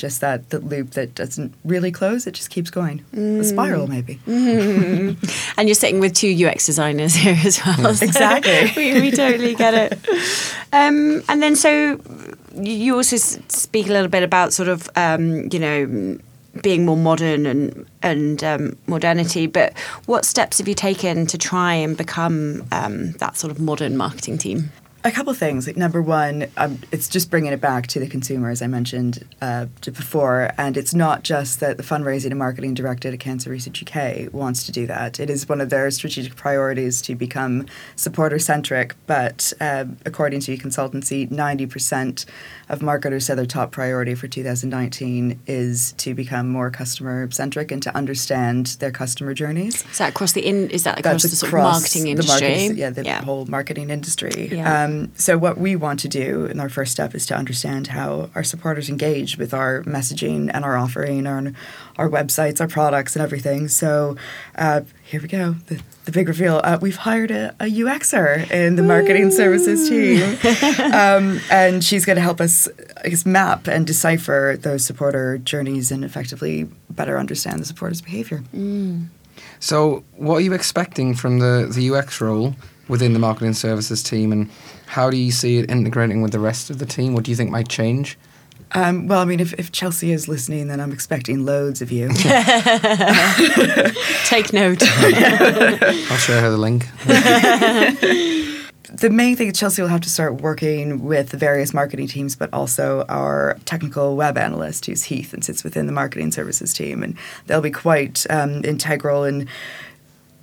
just 0.00 0.20
that 0.20 0.50
the 0.50 0.58
loop 0.58 0.90
that 0.92 1.14
doesn't 1.14 1.54
really 1.64 1.92
close; 1.92 2.26
it 2.26 2.32
just 2.32 2.50
keeps 2.50 2.70
going. 2.70 3.04
A 3.14 3.44
spiral, 3.44 3.86
maybe. 3.86 4.18
And 5.56 5.68
you're 5.68 5.74
sitting 5.74 6.00
with 6.00 6.14
two 6.14 6.32
UX 6.46 6.66
designers 6.66 7.14
here 7.14 7.36
as 7.44 7.60
well. 7.64 7.94
so 7.94 8.04
Exactly. 8.04 8.72
we, 8.76 9.00
we 9.00 9.10
totally 9.10 9.54
get 9.54 9.74
it. 9.74 9.92
Um, 10.72 11.22
and 11.28 11.42
then, 11.42 11.54
so 11.54 12.00
you 12.54 12.72
you 12.90 12.96
also 12.96 13.16
speak 13.16 13.86
a 13.86 13.92
little 13.92 14.08
bit 14.08 14.22
about 14.22 14.52
sort 14.52 14.68
of, 14.68 14.88
um, 14.96 15.48
you 15.52 15.58
know, 15.58 16.18
being 16.62 16.84
more 16.84 16.96
modern 16.96 17.46
and 17.46 17.86
and 18.02 18.42
um, 18.42 18.76
modernity. 18.86 19.46
But 19.46 19.78
what 20.06 20.24
steps 20.24 20.58
have 20.58 20.66
you 20.66 20.74
taken 20.74 21.26
to 21.26 21.38
try 21.38 21.74
and 21.74 21.96
become 21.96 22.66
um, 22.72 23.12
that 23.12 23.36
sort 23.36 23.50
of 23.50 23.60
modern 23.60 23.96
marketing 23.96 24.38
team? 24.38 24.72
A 25.02 25.10
couple 25.10 25.32
things. 25.32 25.66
Like 25.66 25.78
number 25.78 26.02
one, 26.02 26.48
um, 26.58 26.78
it's 26.92 27.08
just 27.08 27.30
bringing 27.30 27.54
it 27.54 27.60
back 27.60 27.86
to 27.86 28.00
the 28.00 28.06
consumer, 28.06 28.50
as 28.50 28.60
I 28.60 28.66
mentioned 28.66 29.24
uh, 29.40 29.64
before, 29.82 30.50
and 30.58 30.76
it's 30.76 30.92
not 30.92 31.22
just 31.22 31.60
that 31.60 31.78
the 31.78 31.82
fundraising 31.82 32.26
and 32.26 32.38
marketing 32.38 32.74
director 32.74 33.08
at 33.08 33.18
Cancer 33.18 33.48
Research 33.48 33.82
UK 33.82 34.30
wants 34.30 34.66
to 34.66 34.72
do 34.72 34.86
that. 34.88 35.18
It 35.18 35.30
is 35.30 35.48
one 35.48 35.62
of 35.62 35.70
their 35.70 35.90
strategic 35.90 36.36
priorities 36.36 37.00
to 37.02 37.14
become 37.14 37.64
supporter 37.96 38.38
centric. 38.38 38.94
But 39.06 39.54
uh, 39.58 39.86
according 40.04 40.40
to 40.40 40.56
consultancy, 40.58 41.30
ninety 41.30 41.64
percent 41.66 42.26
of 42.68 42.82
marketers 42.82 43.24
said 43.24 43.38
their 43.38 43.46
top 43.46 43.72
priority 43.72 44.14
for 44.14 44.28
2019 44.28 45.40
is 45.46 45.92
to 45.92 46.14
become 46.14 46.48
more 46.48 46.70
customer 46.70 47.28
centric 47.32 47.72
and 47.72 47.82
to 47.82 47.96
understand 47.96 48.66
their 48.78 48.92
customer 48.92 49.34
journeys 49.34 49.82
Is 49.90 49.98
that 49.98 50.10
across 50.10 50.32
the 50.32 50.42
in? 50.46 50.70
Is 50.70 50.84
that 50.84 50.98
across 50.98 51.22
the 51.22 51.28
sort 51.30 51.54
of 51.54 51.58
marketing 51.60 52.04
the 52.04 52.10
industry? 52.10 52.48
marketing- 52.48 52.76
yeah, 52.76 52.90
the 52.90 53.12
whole 53.24 53.46
marketing 53.46 53.88
industry. 53.88 54.50
Yeah. 54.52 54.84
Um, 54.84 54.89
Um, 54.90 55.12
so 55.14 55.38
what 55.38 55.58
we 55.58 55.76
want 55.76 56.00
to 56.00 56.08
do, 56.08 56.46
in 56.46 56.60
our 56.60 56.68
first 56.68 56.92
step 56.92 57.14
is 57.14 57.26
to 57.26 57.36
understand 57.36 57.88
how 57.88 58.30
our 58.34 58.44
supporters 58.44 58.88
engage 58.88 59.36
with 59.36 59.54
our 59.54 59.82
messaging 59.84 60.50
and 60.52 60.64
our 60.64 60.76
offering, 60.76 61.26
our 61.26 61.52
our 61.96 62.08
websites, 62.08 62.60
our 62.60 62.68
products, 62.68 63.14
and 63.14 63.22
everything. 63.22 63.68
So 63.68 64.16
uh, 64.56 64.82
here 65.04 65.20
we 65.20 65.28
go. 65.28 65.52
The, 65.66 65.80
the 66.06 66.12
big 66.12 66.28
reveal. 66.28 66.60
Uh, 66.64 66.78
we've 66.80 66.96
hired 66.96 67.30
a, 67.30 67.54
a 67.60 67.64
UXer 67.64 68.50
in 68.50 68.76
the 68.76 68.82
marketing 68.82 69.30
services 69.30 69.88
team, 69.88 70.22
um, 70.92 71.40
and 71.50 71.84
she's 71.84 72.04
going 72.04 72.16
to 72.16 72.22
help 72.22 72.40
us, 72.40 72.68
I 73.04 73.08
guess, 73.10 73.26
map 73.26 73.66
and 73.66 73.86
decipher 73.86 74.56
those 74.58 74.84
supporter 74.84 75.38
journeys 75.38 75.90
and 75.90 76.04
effectively 76.04 76.68
better 76.88 77.18
understand 77.18 77.60
the 77.60 77.66
supporter's 77.66 78.00
behavior. 78.00 78.42
So, 79.58 80.04
what 80.16 80.36
are 80.36 80.40
you 80.40 80.54
expecting 80.54 81.14
from 81.14 81.38
the, 81.38 81.70
the 81.70 81.90
UX 81.90 82.20
role 82.20 82.54
within 82.90 83.12
the 83.12 83.18
marketing 83.18 83.54
services 83.54 84.02
team, 84.02 84.32
and 84.32 84.50
how 84.86 85.08
do 85.08 85.16
you 85.16 85.30
see 85.30 85.58
it 85.58 85.70
integrating 85.70 86.20
with 86.20 86.32
the 86.32 86.40
rest 86.40 86.68
of 86.68 86.78
the 86.78 86.86
team? 86.86 87.14
What 87.14 87.24
do 87.24 87.30
you 87.30 87.36
think 87.36 87.50
might 87.50 87.68
change? 87.68 88.18
Um, 88.72 89.08
well, 89.08 89.20
I 89.20 89.24
mean, 89.24 89.40
if, 89.40 89.52
if 89.54 89.72
Chelsea 89.72 90.12
is 90.12 90.28
listening, 90.28 90.68
then 90.68 90.80
I'm 90.80 90.92
expecting 90.92 91.44
loads 91.44 91.82
of 91.82 91.90
you. 91.90 92.08
Take 94.24 94.52
note. 94.52 94.82
I'll 94.82 96.18
share 96.18 96.40
her 96.40 96.50
the 96.50 96.56
link. 96.56 96.86
the 98.94 99.10
main 99.10 99.34
thing 99.34 99.52
Chelsea 99.52 99.82
will 99.82 99.88
have 99.88 100.02
to 100.02 100.10
start 100.10 100.40
working 100.40 101.02
with 101.04 101.30
the 101.30 101.36
various 101.36 101.74
marketing 101.74 102.06
teams, 102.06 102.36
but 102.36 102.52
also 102.52 103.04
our 103.08 103.58
technical 103.64 104.14
web 104.14 104.38
analyst, 104.38 104.86
who's 104.86 105.04
Heath 105.04 105.32
and 105.32 105.44
sits 105.44 105.64
within 105.64 105.86
the 105.86 105.92
marketing 105.92 106.30
services 106.30 106.72
team, 106.72 107.02
and 107.02 107.16
they'll 107.46 107.60
be 107.60 107.72
quite 107.72 108.24
um, 108.30 108.64
integral 108.64 109.24
in 109.24 109.48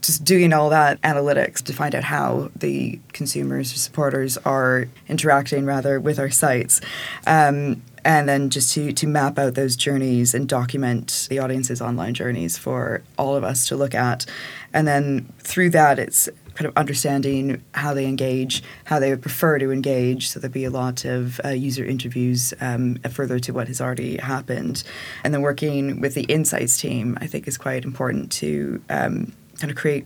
just 0.01 0.23
doing 0.23 0.53
all 0.53 0.69
that 0.69 1.01
analytics 1.01 1.61
to 1.63 1.73
find 1.73 1.95
out 1.95 2.03
how 2.03 2.49
the 2.55 2.99
consumers 3.13 3.73
or 3.73 3.77
supporters 3.77 4.37
are 4.39 4.87
interacting 5.07 5.65
rather 5.65 5.99
with 5.99 6.19
our 6.19 6.29
sites. 6.29 6.81
Um, 7.25 7.81
and 8.05 8.29
then 8.29 8.49
just 8.49 8.73
to, 8.73 8.93
to 8.93 9.07
map 9.07 9.37
out 9.37 9.55
those 9.55 9.75
journeys 9.75 10.33
and 10.33 10.47
document 10.47 11.27
the 11.29 11.39
audience's 11.39 11.81
online 11.81 12.13
journeys 12.13 12.57
for 12.57 13.01
all 13.17 13.35
of 13.35 13.43
us 13.43 13.67
to 13.67 13.75
look 13.75 13.93
at. 13.93 14.25
And 14.73 14.87
then 14.87 15.33
through 15.39 15.71
that, 15.71 15.99
it's 15.99 16.29
kind 16.55 16.67
of 16.67 16.77
understanding 16.77 17.61
how 17.73 17.93
they 17.93 18.05
engage, 18.05 18.63
how 18.85 18.97
they 18.97 19.09
would 19.09 19.21
prefer 19.21 19.59
to 19.59 19.71
engage. 19.71 20.29
So 20.29 20.39
there'll 20.39 20.53
be 20.53 20.63
a 20.63 20.71
lot 20.71 21.05
of 21.05 21.41
uh, 21.43 21.49
user 21.49 21.85
interviews 21.85 22.53
um, 22.61 22.95
further 23.11 23.39
to 23.39 23.51
what 23.51 23.67
has 23.67 23.79
already 23.79 24.17
happened. 24.17 24.83
And 25.23 25.33
then 25.33 25.41
working 25.41 25.99
with 25.99 26.15
the 26.15 26.23
insights 26.23 26.79
team, 26.79 27.17
I 27.21 27.27
think, 27.27 27.47
is 27.47 27.57
quite 27.57 27.83
important 27.83 28.31
to 28.33 28.81
um, 28.89 29.33
kind 29.59 29.71
of 29.71 29.77
create 29.77 30.05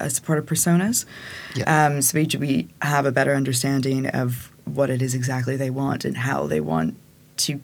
uh, 0.00 0.08
supporter 0.08 0.42
personas. 0.42 1.04
Yeah. 1.54 1.86
Um, 1.86 2.02
so 2.02 2.18
each 2.18 2.34
we 2.36 2.68
have 2.80 3.06
a 3.06 3.12
better 3.12 3.34
understanding 3.34 4.06
of 4.06 4.50
what 4.64 4.90
it 4.90 5.02
is 5.02 5.14
exactly 5.14 5.56
they 5.56 5.70
want 5.70 6.04
and 6.04 6.16
how 6.16 6.46
they 6.46 6.60
want 6.60 6.96
to 7.38 7.60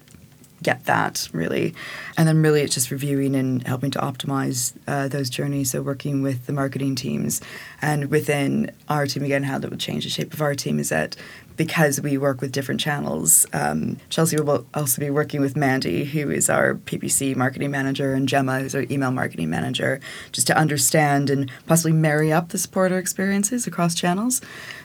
get 0.63 0.85
that 0.87 1.29
really 1.33 1.73
and 2.17 2.27
then 2.27 2.43
really 2.43 2.63
it's 2.63 2.75
just 2.75 2.91
reviewing 2.91 3.37
and 3.37 3.65
helping 3.67 3.93
to 3.93 3.99
optimize 4.01 4.75
uh, 4.89 5.07
those 5.07 5.31
journeys 5.31 5.71
so 5.71 5.81
working 5.81 6.21
with 6.21 6.47
the 6.47 6.53
marketing 6.53 6.97
teams 6.97 7.41
and 7.81 8.11
within 8.11 8.71
our 8.89 9.07
team 9.07 9.23
again 9.23 9.45
how 9.45 9.57
that 9.57 9.71
would 9.71 9.79
change 9.79 10.03
the 10.03 10.11
shape 10.11 10.33
of 10.33 10.43
our 10.43 10.57
team 10.57 10.81
is 10.81 10.89
that 10.89 11.17
because 11.59 12.01
we 12.01 12.17
work 12.17 12.41
with 12.41 12.53
different 12.53 12.81
channels. 12.81 13.45
Um, 13.53 13.99
chelsea 14.09 14.41
will 14.41 14.67
also 14.73 15.01
be 15.01 15.11
working 15.11 15.43
with 15.43 15.57
mandy 15.57 16.05
who 16.05 16.31
is 16.31 16.49
our 16.49 16.77
ppc 16.77 17.37
marketing 17.37 17.71
manager 17.71 18.15
and 18.15 18.29
gemma 18.29 18.61
who's 18.61 18.75
our 18.75 18.87
email 18.91 19.11
marketing 19.11 19.51
manager 19.51 20.01
just 20.33 20.47
to 20.47 20.57
understand 20.57 21.29
and 21.29 21.51
possibly 21.67 21.93
marry 21.93 22.33
up 22.33 22.49
the 22.51 22.59
supporter 22.59 22.97
experiences 22.99 23.67
across 23.67 23.95
channels. 23.95 24.41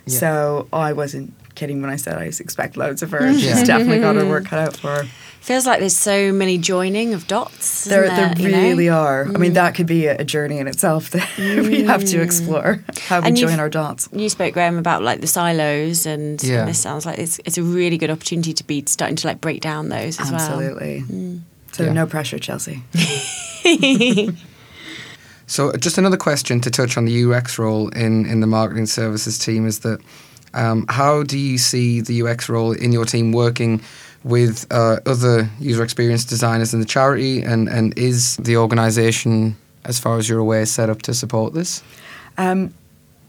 Yeah. 0.06 0.20
so 0.20 0.68
i 0.74 0.92
wasn't 0.92 1.34
kidding 1.56 1.82
when 1.82 1.92
i 1.92 1.96
said 1.96 2.18
i 2.18 2.25
expect 2.25 2.75
loads 2.75 3.01
of 3.01 3.12
her. 3.12 3.34
She's 3.34 3.63
definitely 3.63 4.00
got 4.00 4.15
her 4.15 4.27
work 4.27 4.46
cut 4.46 4.60
out 4.60 4.75
for 4.75 4.88
her 4.89 5.03
Feels 5.43 5.65
like 5.65 5.79
there's 5.81 5.97
so 5.97 6.31
many 6.31 6.57
joining 6.57 7.13
of 7.13 7.27
dots. 7.27 7.83
there, 7.83 8.05
isn't 8.05 8.15
there 8.15 8.33
there, 8.33 8.41
you 8.41 8.50
know? 8.50 8.57
Mm. 8.59 8.63
really 8.63 8.88
are. 8.88 9.25
I 9.25 9.38
mean, 9.38 9.53
that 9.53 9.75
could 9.75 9.88
be 9.88 10.05
a, 10.05 10.19
a 10.19 10.23
journey 10.23 10.57
in 10.57 10.67
itself 10.69 11.09
that 11.09 11.29
we 11.38 11.83
have 11.83 12.05
to 12.05 12.21
explore 12.21 12.81
how 13.01 13.19
we 13.19 13.27
And 13.27 13.38
you've- 13.38 13.51
join 13.51 13.59
our 13.59 13.67
dots. 13.67 14.07
You 14.13 14.29
spoke, 14.29 14.53
Graham, 14.53 14.77
about 14.77 15.01
like 15.03 15.19
the 15.19 15.27
silos, 15.27 16.05
and 16.05 16.41
Yeah. 16.41 16.63
this 16.63 16.79
sounds 16.79 17.05
like 17.05 17.19
it's, 17.19 17.39
it's 17.43 17.57
a 17.57 17.63
really 17.63 17.97
good 17.97 18.09
opportunity 18.09 18.53
to 18.53 18.63
be 18.63 18.85
starting 18.88 19.17
to 19.17 19.27
like 19.27 19.41
break 19.41 19.59
down 19.59 19.89
those 19.89 20.17
as 20.19 20.31
well. 20.31 20.39
Absolutely. 20.39 21.03
So 21.73 21.83
Yeah. 21.83 21.91
no 21.93 22.05
pressure, 22.07 22.39
Chelsea. 22.39 22.81
So, 25.45 25.73
just 25.73 25.97
another 25.97 26.15
question 26.17 26.62
to 26.62 26.71
touch 26.71 26.97
on 26.97 27.03
the 27.05 27.25
UX 27.25 27.59
role 27.59 27.89
in, 27.89 28.25
in 28.25 28.39
the 28.39 28.47
marketing 28.47 28.85
services 28.85 29.38
team 29.38 29.67
is 29.67 29.79
that 29.79 30.00
um, 30.53 30.85
how 30.88 31.23
do 31.23 31.38
you 31.38 31.57
see 31.57 32.00
the 32.00 32.23
UX 32.23 32.47
role 32.47 32.71
in 32.71 32.93
your 32.93 33.03
team 33.05 33.33
working 33.33 33.81
with 34.24 34.65
uh, 34.72 35.00
other 35.06 35.50
user 35.60 35.84
experience 35.84 36.25
designers 36.25 36.74
in 36.74 36.80
the 36.80 36.86
charity? 36.86 37.42
And, 37.42 37.68
and 37.68 37.98
is 37.98 38.38
the 38.38 38.58
organisation, 38.58 39.56
as 39.86 40.00
far 40.00 40.18
as 40.18 40.30
you're 40.30 40.39
aware, 40.39 40.65
set 40.65 40.89
up 40.89 41.01
to 41.03 41.13
support 41.13 41.53
this? 41.53 41.84
Um, 42.38 42.74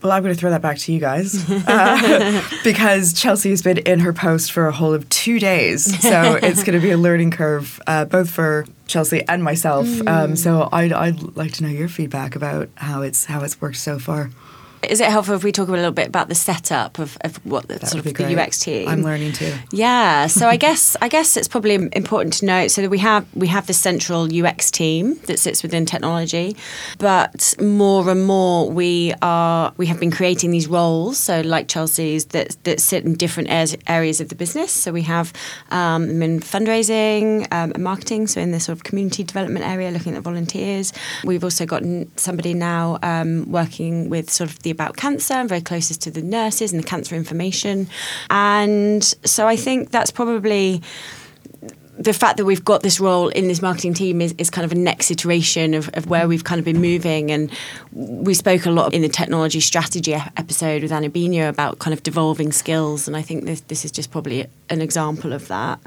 well, 0.05 0.13
I'm 0.13 0.23
going 0.23 0.35
to 0.35 0.39
throw 0.39 0.51
that 0.51 0.61
back 0.61 0.77
to 0.79 0.93
you 0.93 1.01
guys 1.01 1.51
uh, 1.67 2.43
because 2.65 3.15
Chelsea 3.15 3.49
has 3.51 3.63
been 3.63 3.79
in 3.79 4.01
her 4.01 4.13
post 4.13 4.53
for 4.53 4.67
a 4.67 4.73
whole 4.73 4.93
of 4.93 5.09
two 5.09 5.41
days. 5.41 5.99
So 6.03 6.35
it's 6.43 6.63
going 6.63 6.79
to 6.79 6.85
be 6.85 6.91
a 6.91 6.99
learning 6.99 7.31
curve, 7.31 7.81
uh, 7.87 8.05
both 8.05 8.31
for 8.31 8.67
Chelsea 8.87 9.27
and 9.27 9.43
myself. 9.43 9.89
Um, 10.07 10.37
so 10.37 10.69
I'd, 10.71 10.93
I'd 10.93 11.37
like 11.37 11.53
to 11.55 11.63
know 11.63 11.71
your 11.71 11.89
feedback 11.89 12.37
about 12.37 12.69
how 12.75 13.01
it's 13.01 13.25
how 13.25 13.43
it's 13.43 13.59
worked 13.63 13.79
so 13.79 13.99
far. 13.99 14.31
Is 14.91 15.01
it 15.01 15.11
helpful 15.11 15.35
if 15.35 15.45
we 15.45 15.53
talk 15.53 15.69
a 15.69 15.73
little 15.73 15.93
bit 15.93 16.09
about 16.09 16.29
the 16.29 16.35
setup 16.35 16.99
of, 16.99 17.17
of 17.23 17.45
what 17.45 17.69
the, 17.69 17.85
sort 17.87 17.99
of 17.99 18.05
the 18.05 18.13
great. 18.13 18.39
UX 18.39 18.59
team? 18.59 18.89
I'm 18.89 19.03
learning 19.03 19.33
too. 19.33 19.55
Yeah, 19.73 20.27
so 20.27 20.49
I 20.49 20.57
guess 20.65 20.97
I 21.01 21.09
guess 21.09 21.37
it's 21.37 21.49
probably 21.49 21.75
important 21.75 22.35
to 22.35 22.47
note 22.47 22.71
so 22.71 22.83
that 22.83 22.91
we 22.91 22.99
have 22.99 23.27
we 23.35 23.49
have 23.49 23.67
the 23.67 23.73
central 23.73 24.29
UX 24.33 24.71
team 24.71 25.17
that 25.27 25.39
sits 25.39 25.63
within 25.63 25.87
technology, 25.87 26.57
but 26.99 27.55
more 27.61 28.09
and 28.11 28.27
more 28.27 28.71
we 28.71 29.15
are 29.23 29.73
we 29.77 29.87
have 29.87 30.01
been 30.01 30.11
creating 30.11 30.51
these 30.51 30.69
roles. 30.69 31.19
So 31.19 31.41
like 31.41 31.69
Chelsea's 31.69 32.27
that 32.27 32.57
that 32.65 32.81
sit 32.81 33.05
in 33.05 33.15
different 33.15 33.51
areas, 33.51 33.77
areas 33.87 34.21
of 34.21 34.29
the 34.29 34.35
business. 34.35 34.73
So 34.73 34.93
we 34.93 35.03
have 35.03 35.33
um, 35.71 36.23
in 36.23 36.41
fundraising 36.41 37.47
um, 37.53 37.73
and 37.73 37.83
marketing. 37.83 38.27
So 38.27 38.41
in 38.41 38.51
the 38.51 38.61
sort 38.61 38.77
of 38.77 38.85
community 38.85 39.25
development 39.25 39.65
area, 39.65 39.91
looking 39.91 40.17
at 40.17 40.23
volunteers. 40.23 40.93
We've 41.25 41.45
also 41.45 41.67
got 41.67 41.83
somebody 42.17 42.55
now 42.55 42.99
um, 43.03 43.51
working 43.51 44.09
with 44.11 44.31
sort 44.31 44.51
of 44.51 44.59
the 44.61 44.71
about 44.75 44.97
cancer 44.97 45.35
and 45.35 45.49
very 45.49 45.61
closest 45.61 46.03
to 46.03 46.11
the 46.11 46.23
nurses 46.23 46.73
and 46.73 46.83
the 46.83 46.87
cancer 46.87 47.15
information. 47.15 47.89
And 48.31 49.03
so 49.25 49.49
I 49.49 49.57
think 49.57 49.91
that's 49.91 50.11
probably 50.11 50.83
the 51.99 52.13
fact 52.13 52.39
that 52.39 52.45
we've 52.45 52.65
got 52.65 52.83
this 52.83 52.99
role 52.99 53.29
in 53.29 53.47
this 53.47 53.63
marketing 53.63 53.95
team 53.95 54.21
is, 54.21 54.35
is 54.37 54.51
kind 54.51 54.65
of 54.65 54.73
a 54.73 54.75
next 54.75 55.11
iteration 55.11 55.75
of, 55.75 55.89
of 55.95 56.09
where 56.09 56.27
we've 56.27 56.45
kind 56.45 56.59
of 56.59 56.65
been 56.65 56.81
moving. 56.81 57.31
And 57.31 57.51
we 57.93 58.35
spoke 58.35 58.67
a 58.67 58.71
lot 58.71 58.93
in 58.93 59.03
the 59.03 59.09
technology 59.09 59.61
strategy 59.61 60.15
episode 60.15 60.83
with 60.83 60.93
Anna 60.93 61.09
Bino 61.09 61.49
about 61.49 61.79
kind 61.79 61.95
of 61.95 62.03
devolving 62.03 62.53
skills. 62.53 63.07
And 63.07 63.17
I 63.17 63.23
think 63.23 63.45
this, 63.45 63.61
this 63.63 63.85
is 63.85 63.93
just 63.93 64.11
probably 64.11 64.47
an 64.71 64.81
example 64.81 65.33
of 65.33 65.49
that. 65.49 65.81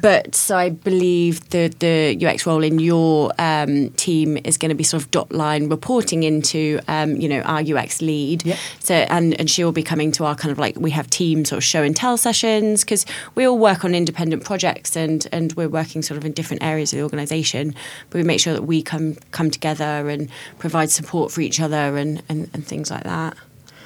But 0.00 0.34
so 0.34 0.56
I 0.56 0.70
believe 0.70 1.48
the, 1.50 1.68
the 1.78 2.26
UX 2.26 2.46
role 2.46 2.62
in 2.62 2.78
your 2.78 3.32
um, 3.38 3.90
team 3.90 4.36
is 4.44 4.58
going 4.58 4.68
to 4.70 4.74
be 4.74 4.84
sort 4.84 5.02
of 5.02 5.10
dot 5.10 5.32
line 5.32 5.68
reporting 5.68 6.22
into, 6.22 6.80
um, 6.88 7.16
you 7.16 7.28
know, 7.28 7.40
our 7.42 7.60
UX 7.60 8.02
lead. 8.02 8.44
Yep. 8.44 8.58
So 8.80 8.94
and 8.94 9.38
and 9.38 9.50
she 9.50 9.64
will 9.64 9.72
be 9.72 9.82
coming 9.82 10.12
to 10.12 10.24
our 10.24 10.34
kind 10.34 10.52
of 10.52 10.58
like 10.58 10.76
we 10.76 10.90
have 10.90 11.08
team 11.08 11.44
sort 11.44 11.58
of 11.58 11.64
show 11.64 11.82
and 11.82 11.96
tell 11.96 12.16
sessions 12.16 12.84
because 12.84 13.06
we 13.34 13.46
all 13.46 13.58
work 13.58 13.84
on 13.84 13.94
independent 13.94 14.44
projects 14.44 14.96
and 14.96 15.26
and 15.32 15.52
we're 15.54 15.68
working 15.68 16.02
sort 16.02 16.18
of 16.18 16.24
in 16.24 16.32
different 16.32 16.62
areas 16.62 16.92
of 16.92 16.98
the 16.98 17.02
organisation, 17.02 17.74
but 18.10 18.18
we 18.18 18.24
make 18.24 18.40
sure 18.40 18.52
that 18.52 18.64
we 18.64 18.82
come 18.82 19.14
come 19.30 19.50
together 19.50 20.08
and 20.08 20.28
provide 20.58 20.90
support 20.90 21.30
for 21.32 21.40
each 21.40 21.60
other 21.60 21.96
and 21.96 22.22
and, 22.28 22.50
and 22.52 22.66
things 22.66 22.90
like 22.90 23.04
that. 23.04 23.36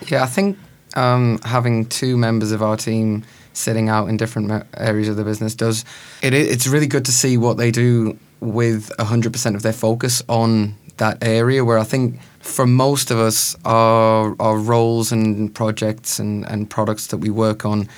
Yeah, 0.08 0.22
I 0.22 0.26
think 0.26 0.58
um, 0.96 1.38
having 1.44 1.86
two 1.86 2.16
members 2.16 2.52
of 2.52 2.62
our 2.62 2.76
team 2.76 3.24
sitting 3.52 3.88
out 3.88 4.08
in 4.08 4.16
different 4.16 4.66
areas 4.76 5.08
of 5.08 5.16
the 5.16 5.24
business 5.24 5.54
does 5.54 5.84
it. 6.22 6.34
It's 6.34 6.66
really 6.66 6.86
good 6.86 7.04
to 7.06 7.12
see 7.12 7.36
what 7.36 7.56
they 7.56 7.70
do 7.70 8.18
with 8.40 8.90
hundred 8.98 9.32
percent 9.32 9.56
of 9.56 9.62
their 9.62 9.72
focus 9.72 10.22
on 10.28 10.74
that 10.96 11.18
area. 11.22 11.64
Where 11.64 11.78
I 11.78 11.84
think 11.84 12.20
for 12.40 12.66
most 12.66 13.10
of 13.10 13.18
us, 13.18 13.56
our 13.64 14.34
our 14.40 14.58
roles 14.58 15.12
and 15.12 15.54
projects 15.54 16.18
and, 16.18 16.46
and 16.48 16.68
products 16.68 17.08
that 17.08 17.18
we 17.18 17.30
work 17.30 17.64
on 17.64 17.88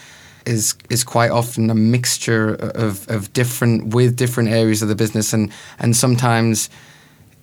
is 0.46 0.74
is 0.90 1.04
quite 1.04 1.30
often 1.30 1.70
a 1.70 1.74
mixture 1.74 2.54
of, 2.54 3.08
of 3.08 3.32
different 3.32 3.94
with 3.94 4.16
different 4.16 4.48
areas 4.48 4.82
of 4.82 4.88
the 4.88 4.96
business 4.96 5.32
and 5.32 5.52
and 5.78 5.94
sometimes 5.96 6.68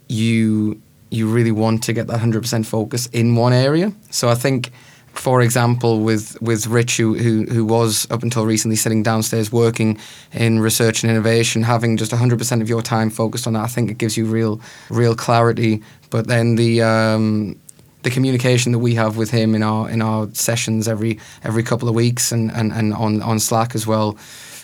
you 0.10 0.82
you 1.12 1.28
really 1.28 1.52
want 1.52 1.84
to 1.84 1.94
get 1.94 2.08
that 2.08 2.20
100% 2.20 2.66
focus 2.66 3.08
in 3.08 3.36
one 3.36 3.54
area. 3.54 3.92
So 4.10 4.30
I 4.30 4.36
think, 4.36 4.72
for 5.14 5.42
example, 5.42 6.02
with 6.02 6.42
with 6.42 6.68
Rich, 6.68 6.98
who, 6.98 7.16
who 7.16 7.44
who 7.46 7.66
was 7.66 8.10
up 8.12 8.24
until 8.24 8.46
recently 8.46 8.76
sitting 8.76 9.04
downstairs 9.04 9.52
working 9.52 9.98
in 10.34 10.60
research 10.60 11.04
and 11.04 11.12
innovation, 11.12 11.64
having 11.64 11.98
just 11.98 12.12
100% 12.12 12.62
of 12.62 12.70
your 12.70 12.82
time 12.82 13.10
focused 13.10 13.48
on 13.48 13.54
that, 13.54 13.64
I 13.64 13.68
think 13.68 13.92
it 13.92 13.98
gives 13.98 14.18
you 14.18 14.26
real 14.26 14.62
real 14.90 15.16
clarity. 15.16 15.84
But 16.10 16.28
then 16.28 16.56
the 16.56 16.82
um, 16.82 17.60
the 18.04 18.10
communication 18.10 18.72
that 18.72 18.80
we 18.80 18.96
have 18.96 19.18
with 19.18 19.32
him 19.32 19.56
in 19.56 19.64
our 19.64 19.90
in 19.90 20.02
our 20.02 20.30
sessions 20.34 20.88
every 20.88 21.20
every 21.44 21.64
couple 21.64 21.90
of 21.90 21.96
weeks 21.96 22.32
and, 22.32 22.52
and, 22.52 22.72
and 22.72 22.94
on, 22.94 23.22
on 23.22 23.40
Slack 23.40 23.76
as 23.76 23.86
well 23.86 24.18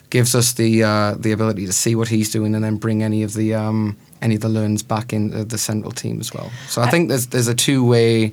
gives 0.09 0.35
us 0.35 0.53
the 0.53 0.83
uh, 0.83 1.15
the 1.15 1.31
ability 1.31 1.65
to 1.65 1.73
see 1.73 1.95
what 1.95 2.07
he's 2.07 2.31
doing 2.31 2.55
and 2.55 2.63
then 2.63 2.77
bring 2.77 3.03
any 3.03 3.23
of 3.23 3.33
the 3.33 3.53
um, 3.53 3.97
any 4.21 4.35
of 4.35 4.41
the 4.41 4.49
learns 4.49 4.83
back 4.83 5.11
in 5.11 5.31
the, 5.31 5.43
the 5.43 5.57
central 5.57 5.91
team 5.91 6.19
as 6.19 6.33
well. 6.33 6.49
So 6.67 6.81
I 6.81 6.89
think 6.89 7.09
there's 7.09 7.27
there's 7.27 7.47
a 7.47 7.55
two 7.55 7.85
way 7.85 8.31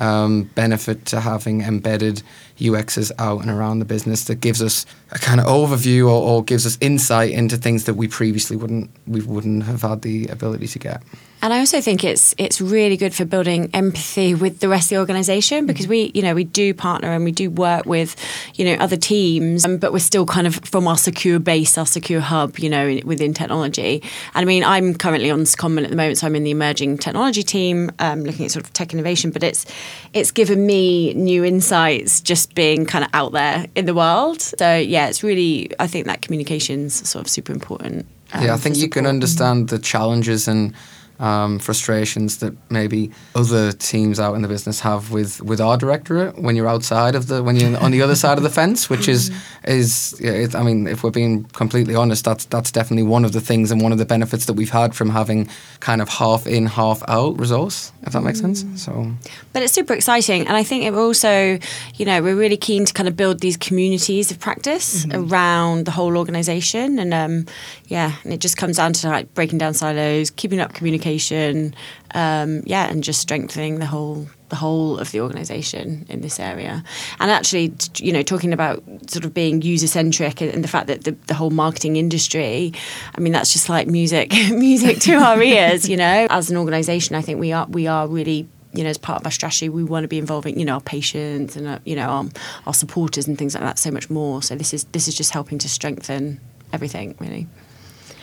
um, 0.00 0.44
benefit 0.54 1.04
to 1.06 1.20
having 1.20 1.60
embedded 1.60 2.22
UXs 2.60 3.10
out 3.18 3.42
and 3.42 3.50
around 3.50 3.78
the 3.78 3.84
business 3.84 4.24
that 4.24 4.36
gives 4.36 4.62
us 4.62 4.86
a 5.10 5.18
kind 5.18 5.40
of 5.40 5.46
overview 5.46 6.04
or, 6.04 6.22
or 6.22 6.44
gives 6.44 6.66
us 6.66 6.78
insight 6.80 7.30
into 7.30 7.56
things 7.56 7.84
that 7.84 7.94
we 7.94 8.06
previously 8.06 8.56
wouldn't 8.56 8.90
we 9.06 9.20
wouldn't 9.20 9.64
have 9.64 9.82
had 9.82 10.02
the 10.02 10.26
ability 10.28 10.66
to 10.68 10.78
get. 10.78 11.02
And 11.42 11.54
I 11.54 11.60
also 11.60 11.80
think 11.80 12.04
it's 12.04 12.34
it's 12.36 12.60
really 12.60 12.98
good 12.98 13.14
for 13.14 13.24
building 13.24 13.70
empathy 13.72 14.34
with 14.34 14.60
the 14.60 14.68
rest 14.68 14.86
of 14.86 14.96
the 14.96 14.98
organisation 14.98 15.64
because 15.64 15.88
we 15.88 16.10
you 16.14 16.20
know 16.20 16.34
we 16.34 16.44
do 16.44 16.74
partner 16.74 17.10
and 17.12 17.24
we 17.24 17.32
do 17.32 17.50
work 17.50 17.86
with 17.86 18.14
you 18.56 18.64
know 18.66 18.74
other 18.74 18.96
teams, 18.96 19.64
um, 19.64 19.78
but 19.78 19.90
we're 19.90 20.00
still 20.00 20.26
kind 20.26 20.46
of 20.46 20.56
from 20.56 20.86
our 20.86 20.98
secure 20.98 21.38
base, 21.38 21.78
our 21.78 21.86
secure 21.86 22.20
hub, 22.20 22.58
you 22.58 22.68
know, 22.68 22.86
in, 22.86 23.06
within 23.06 23.32
technology. 23.32 24.02
And 24.34 24.42
I 24.42 24.44
mean, 24.44 24.62
I'm 24.62 24.94
currently 24.94 25.30
on 25.30 25.40
Secondment 25.40 25.84
at 25.84 25.90
the 25.90 25.96
moment, 25.96 26.18
so 26.18 26.26
I'm 26.26 26.36
in 26.36 26.44
the 26.44 26.50
emerging 26.50 26.98
technology 26.98 27.42
team, 27.42 27.90
um, 28.00 28.24
looking 28.24 28.44
at 28.44 28.50
sort 28.50 28.66
of 28.66 28.72
tech 28.74 28.92
innovation. 28.92 29.30
But 29.30 29.42
it's 29.42 29.64
it's 30.12 30.30
given 30.30 30.66
me 30.66 31.14
new 31.14 31.42
insights 31.42 32.20
just 32.20 32.49
being 32.54 32.86
kind 32.86 33.04
of 33.04 33.10
out 33.14 33.32
there 33.32 33.66
in 33.74 33.86
the 33.86 33.94
world. 33.94 34.40
So 34.40 34.76
yeah, 34.76 35.08
it's 35.08 35.22
really 35.22 35.70
I 35.78 35.86
think 35.86 36.06
that 36.06 36.22
communication's 36.22 37.08
sort 37.08 37.24
of 37.24 37.30
super 37.30 37.52
important. 37.52 38.06
Um, 38.32 38.44
yeah, 38.44 38.54
I 38.54 38.56
think 38.56 38.76
you 38.76 38.88
can 38.88 39.06
understand 39.06 39.68
the 39.68 39.78
challenges 39.78 40.46
and 40.46 40.74
um, 41.20 41.58
frustrations 41.58 42.38
that 42.38 42.54
maybe 42.70 43.10
other 43.34 43.72
teams 43.72 44.18
out 44.18 44.34
in 44.34 44.42
the 44.42 44.48
business 44.48 44.80
have 44.80 45.12
with, 45.12 45.40
with 45.42 45.60
our 45.60 45.76
directorate 45.76 46.38
when 46.38 46.56
you're 46.56 46.66
outside 46.66 47.14
of 47.14 47.28
the 47.28 47.42
when 47.42 47.56
you're 47.56 47.78
on 47.78 47.90
the 47.90 48.02
other 48.02 48.16
side 48.16 48.38
of 48.38 48.42
the 48.42 48.50
fence, 48.50 48.88
which 48.88 49.06
is 49.06 49.30
is 49.64 50.18
it, 50.20 50.54
I 50.54 50.62
mean, 50.62 50.86
if 50.86 51.04
we're 51.04 51.10
being 51.10 51.44
completely 51.44 51.94
honest, 51.94 52.24
that's 52.24 52.46
that's 52.46 52.72
definitely 52.72 53.04
one 53.04 53.24
of 53.24 53.32
the 53.32 53.40
things 53.40 53.70
and 53.70 53.82
one 53.82 53.92
of 53.92 53.98
the 53.98 54.06
benefits 54.06 54.46
that 54.46 54.54
we've 54.54 54.70
had 54.70 54.94
from 54.94 55.10
having 55.10 55.48
kind 55.80 56.00
of 56.00 56.08
half 56.08 56.46
in, 56.46 56.66
half 56.66 57.02
out 57.08 57.38
resource, 57.38 57.92
if 58.02 58.14
that 58.14 58.22
makes 58.22 58.40
sense. 58.40 58.64
So, 58.82 59.12
but 59.52 59.62
it's 59.62 59.74
super 59.74 59.92
exciting, 59.92 60.46
and 60.46 60.56
I 60.56 60.62
think 60.62 60.84
it 60.84 60.94
also, 60.94 61.58
you 61.96 62.06
know, 62.06 62.22
we're 62.22 62.36
really 62.36 62.56
keen 62.56 62.86
to 62.86 62.94
kind 62.94 63.08
of 63.08 63.16
build 63.16 63.40
these 63.40 63.58
communities 63.58 64.30
of 64.30 64.40
practice 64.40 65.04
mm-hmm. 65.04 65.30
around 65.30 65.84
the 65.84 65.90
whole 65.90 66.16
organisation, 66.16 66.98
and 66.98 67.12
um, 67.12 67.46
yeah, 67.88 68.14
and 68.24 68.32
it 68.32 68.40
just 68.40 68.56
comes 68.56 68.78
down 68.78 68.94
to 68.94 69.08
like 69.08 69.34
breaking 69.34 69.58
down 69.58 69.74
silos, 69.74 70.30
keeping 70.30 70.60
up 70.60 70.72
communication 70.72 71.09
communication, 71.10 71.74
um, 72.14 72.62
yeah, 72.66 72.88
and 72.90 73.02
just 73.02 73.20
strengthening 73.20 73.78
the 73.78 73.86
whole 73.86 74.26
the 74.48 74.56
whole 74.56 74.98
of 74.98 75.12
the 75.12 75.20
organisation 75.20 76.04
in 76.08 76.22
this 76.22 76.40
area. 76.40 76.82
And 77.20 77.30
actually, 77.30 77.72
you 77.96 78.12
know, 78.12 78.22
talking 78.22 78.52
about 78.52 78.82
sort 79.08 79.24
of 79.24 79.32
being 79.32 79.62
user 79.62 79.86
centric 79.86 80.40
and 80.40 80.64
the 80.64 80.68
fact 80.68 80.88
that 80.88 81.04
the, 81.04 81.12
the 81.28 81.34
whole 81.34 81.50
marketing 81.50 81.94
industry, 81.94 82.72
I 83.16 83.20
mean, 83.20 83.32
that's 83.32 83.52
just 83.52 83.68
like 83.68 83.86
music, 83.86 84.32
music 84.50 84.98
to 85.00 85.14
our 85.14 85.40
ears. 85.40 85.88
You 85.88 85.96
know, 85.96 86.26
as 86.30 86.50
an 86.50 86.56
organisation, 86.56 87.14
I 87.14 87.22
think 87.22 87.38
we 87.38 87.52
are 87.52 87.66
we 87.66 87.86
are 87.86 88.08
really 88.08 88.48
you 88.72 88.84
know, 88.84 88.90
as 88.90 88.98
part 88.98 89.20
of 89.20 89.26
our 89.26 89.32
strategy, 89.32 89.68
we 89.68 89.82
want 89.82 90.04
to 90.04 90.08
be 90.08 90.18
involving, 90.18 90.56
you 90.56 90.64
know, 90.64 90.74
our 90.74 90.80
patients 90.80 91.56
and, 91.56 91.66
uh, 91.66 91.80
you 91.84 91.96
know, 91.96 92.06
our, 92.06 92.24
our 92.66 92.74
supporters 92.74 93.26
and 93.26 93.36
things 93.36 93.52
like 93.52 93.64
that 93.64 93.80
so 93.80 93.90
much 93.90 94.08
more. 94.08 94.44
So 94.44 94.54
this 94.54 94.72
is 94.72 94.84
this 94.92 95.08
is 95.08 95.16
just 95.16 95.32
helping 95.32 95.58
to 95.58 95.68
strengthen 95.68 96.40
everything, 96.72 97.16
really. 97.18 97.48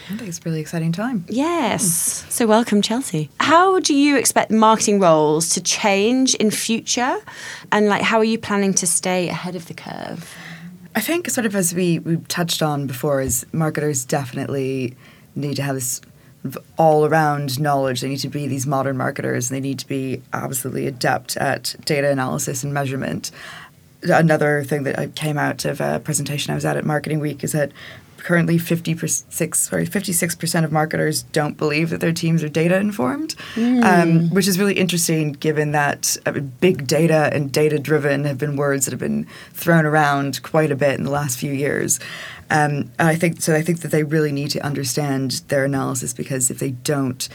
I 0.10 0.16
think 0.16 0.30
it's 0.30 0.40
a 0.40 0.42
really 0.44 0.62
exciting 0.62 0.94
time. 0.94 1.26
Yes. 1.28 1.84
Mm. 1.84 2.32
So 2.32 2.48
welcome, 2.48 2.82
Chelsea. 2.82 3.30
How 3.42 3.80
do 3.80 3.94
you 3.94 4.18
expect 4.18 4.52
marketing 4.52 5.02
roles 5.02 5.50
to 5.50 5.62
change 5.62 6.34
in 6.36 6.50
future? 6.50 7.18
And 7.72 7.88
like 7.88 8.04
how 8.04 8.18
are 8.20 8.24
you 8.24 8.40
planning 8.40 8.74
to 8.76 8.88
stay 8.88 9.28
ahead 9.28 9.56
of 9.56 9.68
the 9.68 9.74
curve? 9.74 10.34
I 10.96 11.02
think 11.02 11.30
sort 11.30 11.46
of 11.46 11.56
as 11.56 11.76
we, 11.76 12.00
we 12.00 12.18
touched 12.28 12.62
on 12.62 12.88
before 12.88 13.22
is 13.22 13.46
marketers 13.52 14.06
definitely 14.06 14.96
need 15.36 15.58
to 15.58 15.62
have 15.62 15.76
this 15.76 16.02
all 16.78 17.06
around 17.06 17.60
knowledge. 17.60 18.00
They 18.00 18.10
need 18.10 18.20
to 18.20 18.30
be 18.30 18.48
these 18.48 18.66
modern 18.66 18.96
marketers. 18.96 19.50
They 19.50 19.60
need 19.60 19.80
to 19.80 19.88
be 19.88 20.22
absolutely 20.32 20.88
adept 20.88 21.36
at 21.36 21.76
data 21.84 22.10
analysis 22.10 22.64
and 22.64 22.74
measurement. 22.74 23.32
Another 24.04 24.64
thing 24.64 24.84
that 24.84 25.16
came 25.16 25.38
out 25.38 25.66
of 25.66 25.82
a 25.82 26.00
presentation 26.00 26.52
I 26.52 26.56
was 26.56 26.64
at 26.64 26.78
at 26.78 26.86
Marketing 26.86 27.20
Week 27.20 27.44
is 27.44 27.52
that 27.52 27.72
currently 28.28 28.58
56 28.58 29.58
sorry 29.58 29.88
56% 29.88 30.64
of 30.66 30.70
marketers 30.70 31.24
don't 31.24 31.56
believe 31.56 31.92
that 31.92 32.02
their 32.02 32.12
teams 32.12 32.44
are 32.44 32.50
data 32.50 32.76
informed 32.76 33.38
mm. 33.56 33.82
um, 33.82 34.30
which 34.32 34.50
is 34.50 34.60
really 34.60 34.74
interesting 34.74 35.32
given 35.32 35.72
that 35.72 36.18
uh, 36.26 36.34
big 36.34 36.86
data 36.86 37.30
and 37.32 37.54
data 37.54 37.80
driven 37.80 38.26
have 38.26 38.38
been 38.38 38.58
words 38.58 38.84
that 38.84 38.92
have 38.92 39.00
been 39.00 39.26
thrown 39.54 39.86
around 39.86 40.44
quite 40.44 40.72
a 40.72 40.76
bit 40.76 40.98
in 40.98 41.06
the 41.06 41.10
last 41.10 41.40
few 41.40 41.54
years 41.54 42.02
um, 42.50 42.92
and 43.00 43.08
I 43.08 43.16
think 43.16 43.42
so 43.42 43.56
I 43.56 43.62
think 43.62 43.80
that 43.80 43.92
they 43.92 44.04
really 44.04 44.34
need 44.34 44.52
to 44.52 44.60
understand 44.60 45.44
their 45.48 45.64
analysis 45.64 46.14
because 46.14 46.52
if 46.52 46.60
they 46.60 46.72
don't 46.72 47.30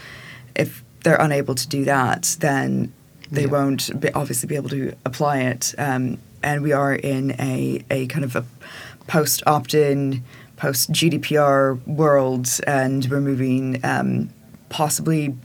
if 0.53 0.83
they're 1.03 1.19
unable 1.19 1.55
to 1.55 1.67
do 1.67 1.85
that 1.85 2.37
then 2.39 2.93
they 3.31 3.45
yeah. 3.45 3.47
won't 3.47 3.99
be, 3.99 4.11
obviously 4.11 4.45
be 4.45 4.55
able 4.55 4.69
to 4.69 4.93
apply 5.05 5.39
it 5.39 5.73
um, 5.79 6.19
and 6.43 6.61
we 6.61 6.71
are 6.71 6.93
in 6.93 7.31
a, 7.39 7.83
a 7.89 8.05
kind 8.05 8.23
of 8.23 8.35
a 8.35 8.45
post 9.07 9.41
opt-in 9.47 10.23
post 10.63 10.93
GDPR 10.93 11.85
world, 11.85 12.47
and 12.65 13.05
we're 13.11 13.19
moving 13.19 13.81
um, 13.83 14.29
possibly 14.69 15.35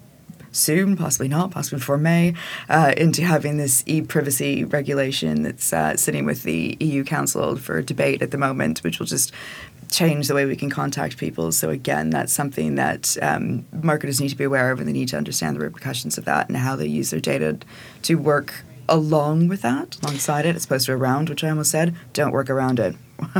soon, 0.52 0.96
possibly 0.96 1.26
not, 1.26 1.50
possibly 1.50 1.80
before 1.80 1.98
May, 1.98 2.34
uh, 2.68 2.94
into 2.96 3.22
having 3.22 3.56
this 3.56 3.82
e-privacy 3.86 4.64
regulation 4.64 5.42
that's 5.42 5.72
uh, 5.72 5.96
sitting 5.96 6.24
with 6.24 6.44
the 6.44 6.76
EU 6.78 7.02
Council 7.02 7.56
for 7.56 7.82
debate 7.82 8.22
at 8.22 8.30
the 8.30 8.38
moment, 8.38 8.84
which 8.84 9.00
will 9.00 9.08
just 9.08 9.32
change 9.90 10.28
the 10.28 10.34
way 10.34 10.46
we 10.46 10.54
can 10.54 10.70
contact 10.70 11.16
people. 11.16 11.50
So 11.50 11.68
again, 11.68 12.10
that's 12.10 12.32
something 12.32 12.76
that 12.76 13.16
um, 13.20 13.66
marketers 13.72 14.20
need 14.20 14.28
to 14.28 14.36
be 14.36 14.44
aware 14.44 14.70
of, 14.70 14.78
and 14.78 14.86
they 14.86 14.92
need 14.92 15.08
to 15.08 15.16
understand 15.16 15.56
the 15.56 15.60
repercussions 15.60 16.16
of 16.16 16.26
that 16.26 16.46
and 16.46 16.56
how 16.56 16.76
they 16.76 16.86
use 16.86 17.10
their 17.10 17.18
data 17.18 17.58
to 18.02 18.14
work 18.14 18.62
along 18.88 19.48
with 19.48 19.62
that, 19.62 19.96
alongside 20.00 20.46
it, 20.46 20.54
as 20.54 20.64
opposed 20.64 20.86
to 20.86 20.92
around, 20.92 21.28
which 21.28 21.42
I 21.42 21.50
almost 21.50 21.72
said. 21.72 21.96
Don't 22.12 22.30
work 22.30 22.48
around 22.48 22.78
it. 22.78 22.94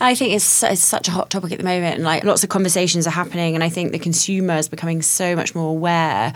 I 0.00 0.14
think 0.16 0.34
it's, 0.34 0.62
it's 0.64 0.82
such 0.82 1.06
a 1.06 1.12
hot 1.12 1.30
topic 1.30 1.52
at 1.52 1.58
the 1.58 1.64
moment, 1.64 1.96
and 1.96 2.04
like 2.04 2.24
lots 2.24 2.42
of 2.42 2.50
conversations 2.50 3.06
are 3.06 3.10
happening, 3.10 3.54
and 3.54 3.62
I 3.62 3.68
think 3.68 3.92
the 3.92 3.98
consumer 3.98 4.56
is 4.56 4.68
becoming 4.68 5.02
so 5.02 5.36
much 5.36 5.54
more 5.54 5.68
aware 5.68 6.32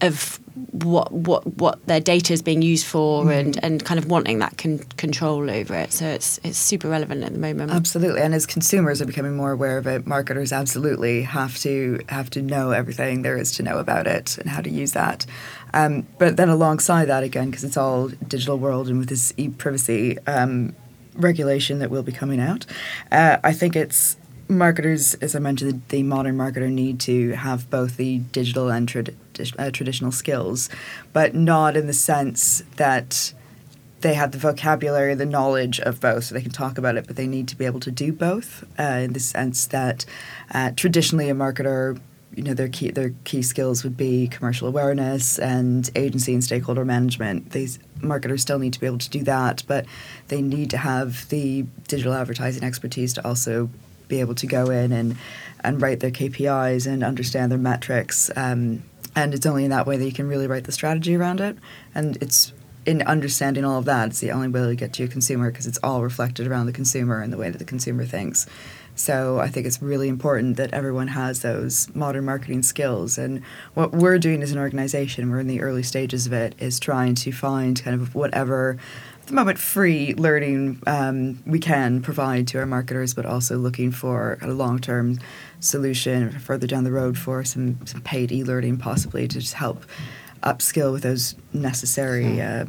of 0.00 0.40
what 0.72 1.12
what 1.12 1.46
what 1.58 1.84
their 1.86 2.00
data 2.00 2.32
is 2.32 2.42
being 2.42 2.62
used 2.62 2.86
for, 2.86 3.24
mm. 3.24 3.38
and 3.38 3.62
and 3.62 3.84
kind 3.84 3.98
of 3.98 4.06
wanting 4.06 4.38
that 4.38 4.56
con- 4.56 4.78
control 4.96 5.50
over 5.50 5.74
it. 5.74 5.92
So 5.92 6.06
it's 6.06 6.40
it's 6.42 6.58
super 6.58 6.88
relevant 6.88 7.22
at 7.22 7.32
the 7.32 7.38
moment. 7.38 7.70
Absolutely, 7.70 8.22
and 8.22 8.34
as 8.34 8.46
consumers 8.46 9.02
are 9.02 9.06
becoming 9.06 9.36
more 9.36 9.52
aware 9.52 9.76
of 9.76 9.86
it, 9.86 10.06
marketers 10.06 10.52
absolutely 10.52 11.22
have 11.22 11.58
to 11.58 12.00
have 12.08 12.30
to 12.30 12.42
know 12.42 12.70
everything 12.70 13.22
there 13.22 13.36
is 13.36 13.52
to 13.52 13.62
know 13.62 13.78
about 13.78 14.06
it 14.06 14.38
and 14.38 14.48
how 14.48 14.60
to 14.60 14.70
use 14.70 14.92
that. 14.92 15.26
Um, 15.72 16.06
but 16.18 16.36
then 16.36 16.48
alongside 16.48 17.06
that, 17.06 17.22
again, 17.22 17.50
because 17.50 17.62
it's 17.62 17.76
all 17.76 18.08
digital 18.08 18.58
world 18.58 18.88
and 18.88 18.98
with 18.98 19.08
this 19.08 19.32
e-privacy 19.36 20.18
um, 20.26 20.74
regulation 21.14 21.78
that 21.80 21.90
will 21.90 22.02
be 22.02 22.12
coming 22.12 22.40
out, 22.40 22.66
uh, 23.10 23.38
I 23.42 23.52
think 23.52 23.76
it's 23.76 24.16
marketers, 24.48 25.14
as 25.14 25.34
I 25.34 25.38
mentioned, 25.38 25.82
the, 25.88 26.02
modern 26.02 26.36
marketer 26.36 26.70
need 26.70 27.00
to 27.00 27.30
have 27.30 27.70
both 27.70 27.96
the 27.96 28.18
digital 28.18 28.68
and 28.68 29.14
uh, 29.58 29.70
traditional 29.70 30.12
skills, 30.12 30.68
but 31.12 31.34
not 31.34 31.76
in 31.76 31.86
the 31.86 31.92
sense 31.92 32.62
that 32.76 33.32
they 34.00 34.14
have 34.14 34.32
the 34.32 34.38
vocabulary, 34.38 35.14
the 35.14 35.26
knowledge 35.26 35.78
of 35.80 36.00
both, 36.00 36.24
so 36.24 36.34
they 36.34 36.40
can 36.40 36.50
talk 36.50 36.78
about 36.78 36.96
it, 36.96 37.06
but 37.06 37.16
they 37.16 37.26
need 37.26 37.48
to 37.48 37.56
be 37.56 37.64
able 37.64 37.80
to 37.80 37.90
do 37.90 38.12
both 38.12 38.64
uh, 38.78 38.82
in 38.82 39.12
the 39.12 39.20
sense 39.20 39.66
that 39.66 40.04
uh, 40.52 40.72
traditionally 40.74 41.28
a 41.28 41.34
marketer 41.34 42.00
you 42.40 42.46
know 42.46 42.54
their 42.54 42.68
key 42.68 42.90
their 42.90 43.10
key 43.24 43.42
skills 43.42 43.84
would 43.84 43.98
be 43.98 44.26
commercial 44.26 44.66
awareness 44.66 45.38
and 45.38 45.90
agency 45.94 46.32
and 46.32 46.42
stakeholder 46.42 46.86
management. 46.86 47.50
These 47.50 47.78
marketers 48.00 48.40
still 48.40 48.58
need 48.58 48.72
to 48.72 48.80
be 48.80 48.86
able 48.86 48.96
to 48.96 49.10
do 49.10 49.22
that, 49.24 49.62
but 49.66 49.84
they 50.28 50.40
need 50.40 50.70
to 50.70 50.78
have 50.78 51.28
the 51.28 51.66
digital 51.86 52.14
advertising 52.14 52.64
expertise 52.64 53.12
to 53.12 53.28
also 53.28 53.68
be 54.08 54.20
able 54.20 54.34
to 54.36 54.46
go 54.46 54.70
in 54.70 54.90
and 54.90 55.18
and 55.62 55.82
write 55.82 56.00
their 56.00 56.10
KPIs 56.10 56.90
and 56.90 57.04
understand 57.04 57.52
their 57.52 57.58
metrics. 57.58 58.30
Um, 58.34 58.84
and 59.14 59.34
it's 59.34 59.44
only 59.44 59.64
in 59.64 59.70
that 59.70 59.86
way 59.86 59.98
that 59.98 60.04
you 60.06 60.12
can 60.12 60.26
really 60.26 60.46
write 60.46 60.64
the 60.64 60.72
strategy 60.72 61.14
around 61.16 61.42
it. 61.42 61.58
And 61.94 62.16
it's 62.22 62.54
in 62.86 63.02
understanding 63.02 63.66
all 63.66 63.78
of 63.78 63.84
that, 63.84 64.08
it's 64.08 64.20
the 64.20 64.30
only 64.30 64.48
way 64.48 64.62
to 64.62 64.74
get 64.74 64.94
to 64.94 65.02
your 65.02 65.12
consumer 65.12 65.50
because 65.50 65.66
it's 65.66 65.78
all 65.82 66.02
reflected 66.02 66.46
around 66.46 66.64
the 66.64 66.72
consumer 66.72 67.20
and 67.20 67.30
the 67.30 67.36
way 67.36 67.50
that 67.50 67.58
the 67.58 67.64
consumer 67.66 68.06
thinks. 68.06 68.46
So 68.94 69.38
I 69.40 69.48
think 69.48 69.66
it's 69.66 69.80
really 69.80 70.08
important 70.08 70.56
that 70.58 70.72
everyone 70.74 71.08
has 71.08 71.40
those 71.40 71.88
modern 71.94 72.24
marketing 72.26 72.62
skills. 72.62 73.16
And 73.16 73.42
what 73.74 73.92
we're 73.92 74.18
doing 74.18 74.42
as 74.42 74.52
an 74.52 74.58
organization, 74.58 75.30
we're 75.30 75.40
in 75.40 75.46
the 75.46 75.62
early 75.62 75.82
stages 75.82 76.26
of 76.26 76.32
it, 76.34 76.54
is 76.58 76.78
trying 76.78 77.14
to 77.16 77.32
find 77.32 77.82
kind 77.82 78.00
of 78.00 78.14
whatever 78.14 78.76
at 79.22 79.26
the 79.26 79.32
moment 79.34 79.58
free 79.58 80.14
learning 80.14 80.82
um, 80.86 81.42
we 81.46 81.58
can 81.58 82.02
provide 82.02 82.46
to 82.48 82.58
our 82.58 82.66
marketers, 82.66 83.14
but 83.14 83.24
also 83.24 83.56
looking 83.56 83.90
for 83.90 84.38
a 84.42 84.48
long 84.48 84.78
term 84.80 85.18
solution 85.60 86.30
further 86.38 86.66
down 86.66 86.84
the 86.84 86.92
road 86.92 87.16
for 87.16 87.42
some, 87.44 87.78
some 87.86 88.00
paid 88.02 88.30
e 88.32 88.44
learning 88.44 88.76
possibly 88.76 89.26
to 89.28 89.38
just 89.40 89.54
help 89.54 89.84
upskill 90.42 90.92
with 90.92 91.02
those 91.02 91.36
necessary 91.52 92.40
uh, 92.40 92.64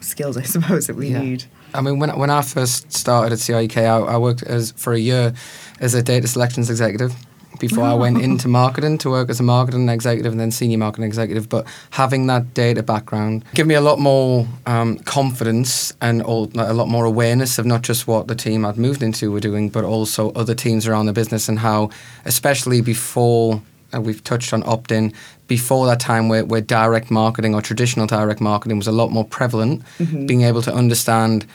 skills, 0.00 0.36
I 0.36 0.42
suppose, 0.42 0.86
that 0.86 0.96
we 0.96 1.08
Yeah. 1.08 1.22
need. 1.22 1.44
I 1.74 1.80
mean, 1.80 1.98
when 1.98 2.10
when 2.18 2.30
I 2.30 2.42
first 2.42 2.92
started 2.92 3.32
at 3.32 3.38
CRUK, 3.38 3.76
I, 3.76 3.98
I 4.14 4.16
worked 4.18 4.42
as 4.42 4.72
for 4.72 4.92
a 4.92 4.98
year 4.98 5.32
as 5.80 5.94
a 5.94 6.02
data 6.02 6.28
selections 6.28 6.70
executive 6.70 7.14
before 7.58 7.84
I 7.84 7.94
went 7.94 8.20
into 8.20 8.48
marketing 8.48 8.98
to 8.98 9.10
work 9.10 9.30
as 9.30 9.38
a 9.38 9.42
marketing 9.44 9.88
executive 9.88 10.32
and 10.32 10.40
then 10.40 10.50
senior 10.50 10.78
marketing 10.78 11.06
executive. 11.06 11.48
But 11.48 11.66
having 11.90 12.26
that 12.26 12.54
data 12.54 12.82
background 12.82 13.44
gave 13.54 13.66
me 13.66 13.76
a 13.76 13.80
lot 13.80 14.00
more 14.00 14.48
um, 14.66 14.98
confidence 14.98 15.92
and 16.00 16.22
all, 16.22 16.50
a 16.56 16.74
lot 16.74 16.88
more 16.88 17.04
awareness 17.04 17.58
of 17.58 17.66
not 17.66 17.82
just 17.82 18.06
what 18.06 18.26
the 18.26 18.34
team 18.34 18.64
I'd 18.64 18.78
moved 18.78 19.02
into 19.02 19.30
were 19.30 19.40
doing, 19.40 19.68
but 19.68 19.84
also 19.84 20.32
other 20.32 20.54
teams 20.54 20.88
around 20.88 21.06
the 21.06 21.12
business 21.12 21.48
and 21.48 21.58
how, 21.60 21.90
especially 22.24 22.80
before. 22.80 23.62
Uh, 23.94 24.00
we've 24.00 24.22
touched 24.24 24.52
on 24.52 24.62
opt-in 24.64 25.12
before 25.48 25.86
that 25.86 26.00
time 26.00 26.28
where, 26.28 26.44
where 26.44 26.60
direct 26.60 27.10
marketing 27.10 27.54
or 27.54 27.60
traditional 27.62 28.06
direct 28.06 28.40
marketing 28.40 28.78
was 28.78 28.86
a 28.86 28.92
lot 28.92 29.10
more 29.10 29.24
prevalent 29.24 29.82
being 30.26 30.42
able 30.42 30.62
to 30.62 30.72
understand 30.72 31.46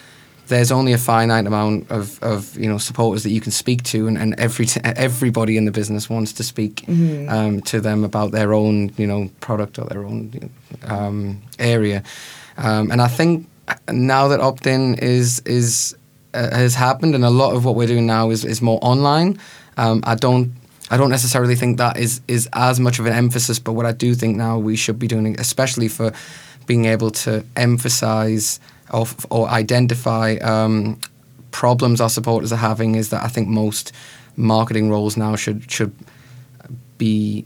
there's 0.47 0.71
only 0.71 0.93
a 0.93 0.97
finite 0.97 1.45
amount 1.45 1.89
of, 1.91 2.21
of 2.23 2.57
you 2.57 2.69
know 2.69 2.77
supporters 2.77 3.23
that 3.23 3.31
you 3.31 3.41
can 3.41 3.51
speak 3.51 3.83
to, 3.83 4.07
and, 4.07 4.17
and 4.17 4.33
every 4.39 4.65
t- 4.65 4.79
everybody 4.83 5.57
in 5.57 5.65
the 5.65 5.71
business 5.71 6.09
wants 6.09 6.31
to 6.33 6.43
speak 6.43 6.85
um, 7.27 7.61
to 7.61 7.81
them 7.81 8.03
about 8.03 8.31
their 8.31 8.53
own 8.53 8.91
you 8.97 9.05
know 9.05 9.29
product 9.41 9.77
or 9.77 9.85
their 9.85 10.05
own 10.05 10.49
um, 10.85 11.41
area. 11.59 12.01
Um, 12.57 12.91
and 12.91 13.01
I 13.01 13.07
think 13.07 13.47
now 13.91 14.29
that 14.29 14.39
opt-in 14.39 14.95
is 14.95 15.41
is 15.45 15.95
uh, 16.33 16.49
has 16.55 16.75
happened, 16.75 17.15
and 17.15 17.25
a 17.25 17.29
lot 17.29 17.53
of 17.55 17.65
what 17.65 17.75
we're 17.75 17.87
doing 17.87 18.05
now 18.05 18.29
is, 18.29 18.45
is 18.45 18.61
more 18.61 18.79
online. 18.81 19.39
Um, 19.77 20.01
I 20.05 20.15
don't. 20.15 20.53
I 20.89 20.97
don't 20.97 21.09
necessarily 21.09 21.55
think 21.55 21.77
that 21.77 21.97
is, 21.97 22.21
is 22.27 22.47
as 22.53 22.79
much 22.79 22.99
of 22.99 23.05
an 23.05 23.13
emphasis, 23.13 23.59
but 23.59 23.73
what 23.73 23.85
I 23.85 23.91
do 23.91 24.15
think 24.15 24.37
now 24.37 24.57
we 24.57 24.75
should 24.75 24.97
be 24.97 25.07
doing, 25.07 25.39
especially 25.39 25.87
for 25.87 26.13
being 26.65 26.85
able 26.85 27.11
to 27.11 27.43
emphasize 27.55 28.59
or, 28.91 29.05
or 29.29 29.49
identify 29.49 30.35
um, 30.35 30.99
problems 31.51 31.99
our 31.99 32.09
supporters 32.09 32.53
are 32.53 32.57
having, 32.57 32.95
is 32.95 33.09
that 33.09 33.23
I 33.23 33.27
think 33.27 33.47
most 33.47 33.91
marketing 34.35 34.89
roles 34.89 35.17
now 35.17 35.35
should 35.35 35.69
should 35.69 35.93
be 36.97 37.45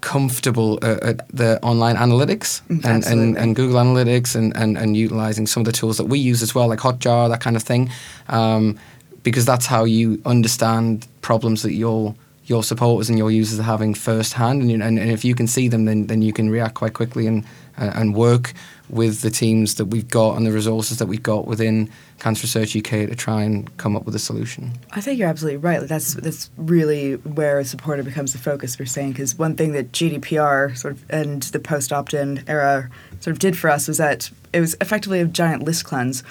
comfortable 0.00 0.78
uh, 0.82 0.96
at 1.02 1.28
the 1.28 1.62
online 1.62 1.96
analytics 1.96 2.62
and, 2.68 3.04
and, 3.04 3.36
and 3.36 3.54
Google 3.54 3.76
Analytics 3.78 4.34
and, 4.34 4.56
and, 4.56 4.78
and 4.78 4.96
utilizing 4.96 5.46
some 5.46 5.60
of 5.60 5.66
the 5.66 5.72
tools 5.72 5.98
that 5.98 6.04
we 6.04 6.18
use 6.18 6.42
as 6.42 6.54
well, 6.54 6.68
like 6.68 6.78
Hotjar, 6.78 7.28
that 7.28 7.40
kind 7.40 7.54
of 7.54 7.62
thing, 7.62 7.90
um, 8.28 8.78
because 9.22 9.44
that's 9.44 9.66
how 9.66 9.84
you 9.84 10.20
understand 10.24 11.06
problems 11.20 11.62
that 11.62 11.74
your 11.74 12.14
your 12.50 12.64
supporters 12.64 13.08
and 13.08 13.16
your 13.16 13.30
users 13.30 13.60
are 13.60 13.62
having 13.62 13.94
firsthand, 13.94 14.60
and, 14.60 14.82
and, 14.82 14.98
and 14.98 15.10
if 15.10 15.24
you 15.24 15.36
can 15.36 15.46
see 15.46 15.68
them, 15.68 15.84
then 15.84 16.08
then 16.08 16.20
you 16.20 16.32
can 16.32 16.50
react 16.50 16.74
quite 16.74 16.94
quickly 16.94 17.28
and 17.28 17.44
uh, 17.78 17.92
and 17.94 18.16
work 18.16 18.52
with 18.88 19.22
the 19.22 19.30
teams 19.30 19.76
that 19.76 19.84
we've 19.86 20.08
got 20.08 20.36
and 20.36 20.44
the 20.44 20.50
resources 20.50 20.98
that 20.98 21.06
we've 21.06 21.22
got 21.22 21.46
within 21.46 21.88
Cancer 22.18 22.42
Research 22.42 22.76
UK 22.76 23.08
to 23.08 23.14
try 23.14 23.44
and 23.44 23.74
come 23.76 23.94
up 23.94 24.04
with 24.04 24.16
a 24.16 24.18
solution. 24.18 24.72
I 24.90 25.00
think 25.00 25.20
you're 25.20 25.28
absolutely 25.28 25.58
right. 25.58 25.80
That's 25.80 26.14
that's 26.14 26.50
really 26.56 27.14
where 27.14 27.60
a 27.60 27.64
supporter 27.64 28.02
becomes 28.02 28.32
the 28.32 28.38
focus. 28.38 28.78
We're 28.78 28.86
saying 28.86 29.12
because 29.12 29.38
one 29.38 29.54
thing 29.54 29.70
that 29.72 29.92
GDPR 29.92 30.76
sort 30.76 30.94
of 30.94 31.04
and 31.08 31.44
the 31.44 31.60
post 31.60 31.92
opt-in 31.92 32.42
era 32.48 32.90
sort 33.20 33.32
of 33.32 33.38
did 33.38 33.56
for 33.56 33.70
us 33.70 33.86
was 33.86 33.98
that 33.98 34.28
it 34.52 34.60
was 34.60 34.74
effectively 34.80 35.20
a 35.20 35.24
giant 35.26 35.62
list 35.62 35.84
cleanse, 35.84 36.22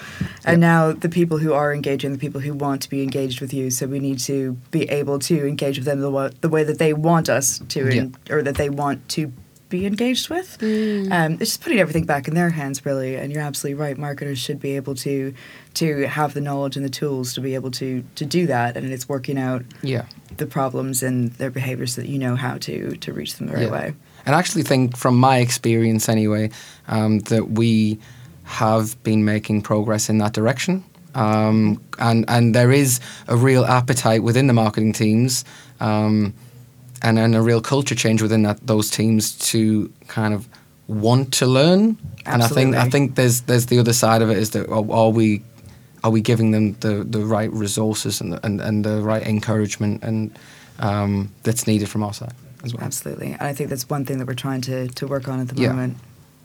and 0.44 0.60
now 0.60 0.92
the 0.92 1.08
people 1.08 1.38
who 1.38 1.52
are 1.52 1.72
engaging, 1.72 2.12
the 2.12 2.18
people 2.18 2.40
who 2.40 2.52
want 2.52 2.82
to 2.82 2.88
be 2.90 3.02
engaged 3.02 3.40
with 3.40 3.52
you, 3.54 3.70
so 3.70 3.86
we 3.86 3.98
need 4.00 4.18
to 4.20 4.52
be 4.70 4.82
able 4.90 5.18
to 5.20 5.46
engage 5.46 5.78
with 5.78 5.86
them 5.86 6.00
the, 6.00 6.10
wa- 6.10 6.30
the 6.40 6.48
way 6.48 6.62
that 6.64 6.78
they 6.78 6.92
want 6.92 7.28
us 7.28 7.60
to, 7.68 7.86
Yeah. 7.88 8.00
en- 8.02 8.14
or 8.28 8.42
that 8.42 8.56
they 8.56 8.68
want 8.70 9.08
to 9.10 9.32
be 9.70 9.86
engaged 9.86 10.28
with. 10.28 10.58
Um, 10.62 11.34
it's 11.34 11.50
just 11.52 11.62
putting 11.62 11.78
everything 11.78 12.04
back 12.04 12.26
in 12.26 12.34
their 12.34 12.50
hands, 12.50 12.84
really. 12.84 13.14
And 13.14 13.32
you're 13.32 13.40
absolutely 13.42 13.80
right. 13.80 13.96
Marketers 13.96 14.38
should 14.40 14.58
be 14.58 14.74
able 14.74 14.96
to 14.96 15.32
to 15.74 16.08
have 16.08 16.34
the 16.34 16.40
knowledge 16.40 16.74
and 16.76 16.84
the 16.84 16.90
tools 16.90 17.32
to 17.34 17.40
be 17.40 17.54
able 17.54 17.70
to 17.72 18.02
to 18.16 18.24
do 18.26 18.48
that, 18.48 18.76
and 18.76 18.92
it's 18.92 19.08
working 19.08 19.38
out 19.38 19.64
Yeah. 19.82 20.06
the 20.38 20.46
problems 20.46 21.04
and 21.04 21.30
their 21.34 21.50
behaviors 21.50 21.94
so 21.94 22.00
that 22.02 22.08
you 22.10 22.18
know 22.18 22.34
how 22.34 22.58
to 22.58 22.96
to 22.96 23.12
reach 23.12 23.36
them 23.36 23.46
the 23.46 23.52
right 23.54 23.62
Yeah. 23.66 23.70
way. 23.70 23.94
And 24.26 24.34
I 24.34 24.38
actually 24.38 24.62
think, 24.62 24.96
from 24.96 25.16
my 25.16 25.38
experience 25.38 26.08
anyway, 26.08 26.50
um, 26.88 27.20
that 27.20 27.50
we 27.50 27.98
have 28.44 29.00
been 29.02 29.24
making 29.24 29.62
progress 29.62 30.08
in 30.08 30.18
that 30.18 30.32
direction. 30.32 30.84
Um, 31.14 31.82
and, 31.98 32.24
and 32.28 32.54
there 32.54 32.72
is 32.72 33.00
a 33.28 33.36
real 33.36 33.64
appetite 33.64 34.22
within 34.22 34.46
the 34.46 34.52
marketing 34.52 34.92
teams 34.92 35.44
um, 35.80 36.34
and, 37.02 37.18
and 37.18 37.34
a 37.34 37.42
real 37.42 37.60
culture 37.60 37.94
change 37.94 38.22
within 38.22 38.42
that, 38.42 38.64
those 38.66 38.90
teams 38.90 39.36
to 39.50 39.92
kind 40.08 40.34
of 40.34 40.48
want 40.86 41.32
to 41.34 41.46
learn. 41.46 41.96
Absolutely. 42.26 42.32
And 42.32 42.42
I 42.42 42.48
think 42.48 42.76
I 42.76 42.90
think 42.90 43.14
there's 43.14 43.42
there's 43.42 43.66
the 43.66 43.78
other 43.78 43.92
side 43.92 44.22
of 44.22 44.30
it 44.30 44.38
is 44.38 44.50
that 44.50 44.68
are, 44.68 44.92
are 44.92 45.10
we 45.10 45.42
are 46.02 46.10
we 46.10 46.20
giving 46.20 46.50
them 46.50 46.74
the, 46.80 47.04
the 47.04 47.24
right 47.24 47.52
resources 47.52 48.20
and 48.20 48.32
the, 48.32 48.44
and, 48.44 48.60
and 48.60 48.84
the 48.84 49.00
right 49.00 49.22
encouragement 49.26 50.02
and 50.02 50.36
um, 50.78 51.30
that's 51.42 51.66
needed 51.66 51.88
from 51.88 52.02
our 52.02 52.12
side 52.12 52.32
as 52.64 52.74
well. 52.74 52.84
Absolutely, 52.84 53.32
and 53.32 53.42
I 53.42 53.52
think 53.52 53.70
that's 53.70 53.88
one 53.88 54.04
thing 54.04 54.18
that 54.18 54.26
we're 54.26 54.34
trying 54.34 54.60
to 54.62 54.88
to 54.88 55.06
work 55.06 55.28
on 55.28 55.40
at 55.40 55.48
the 55.48 55.60
Yeah. 55.60 55.68
moment. 55.72 55.96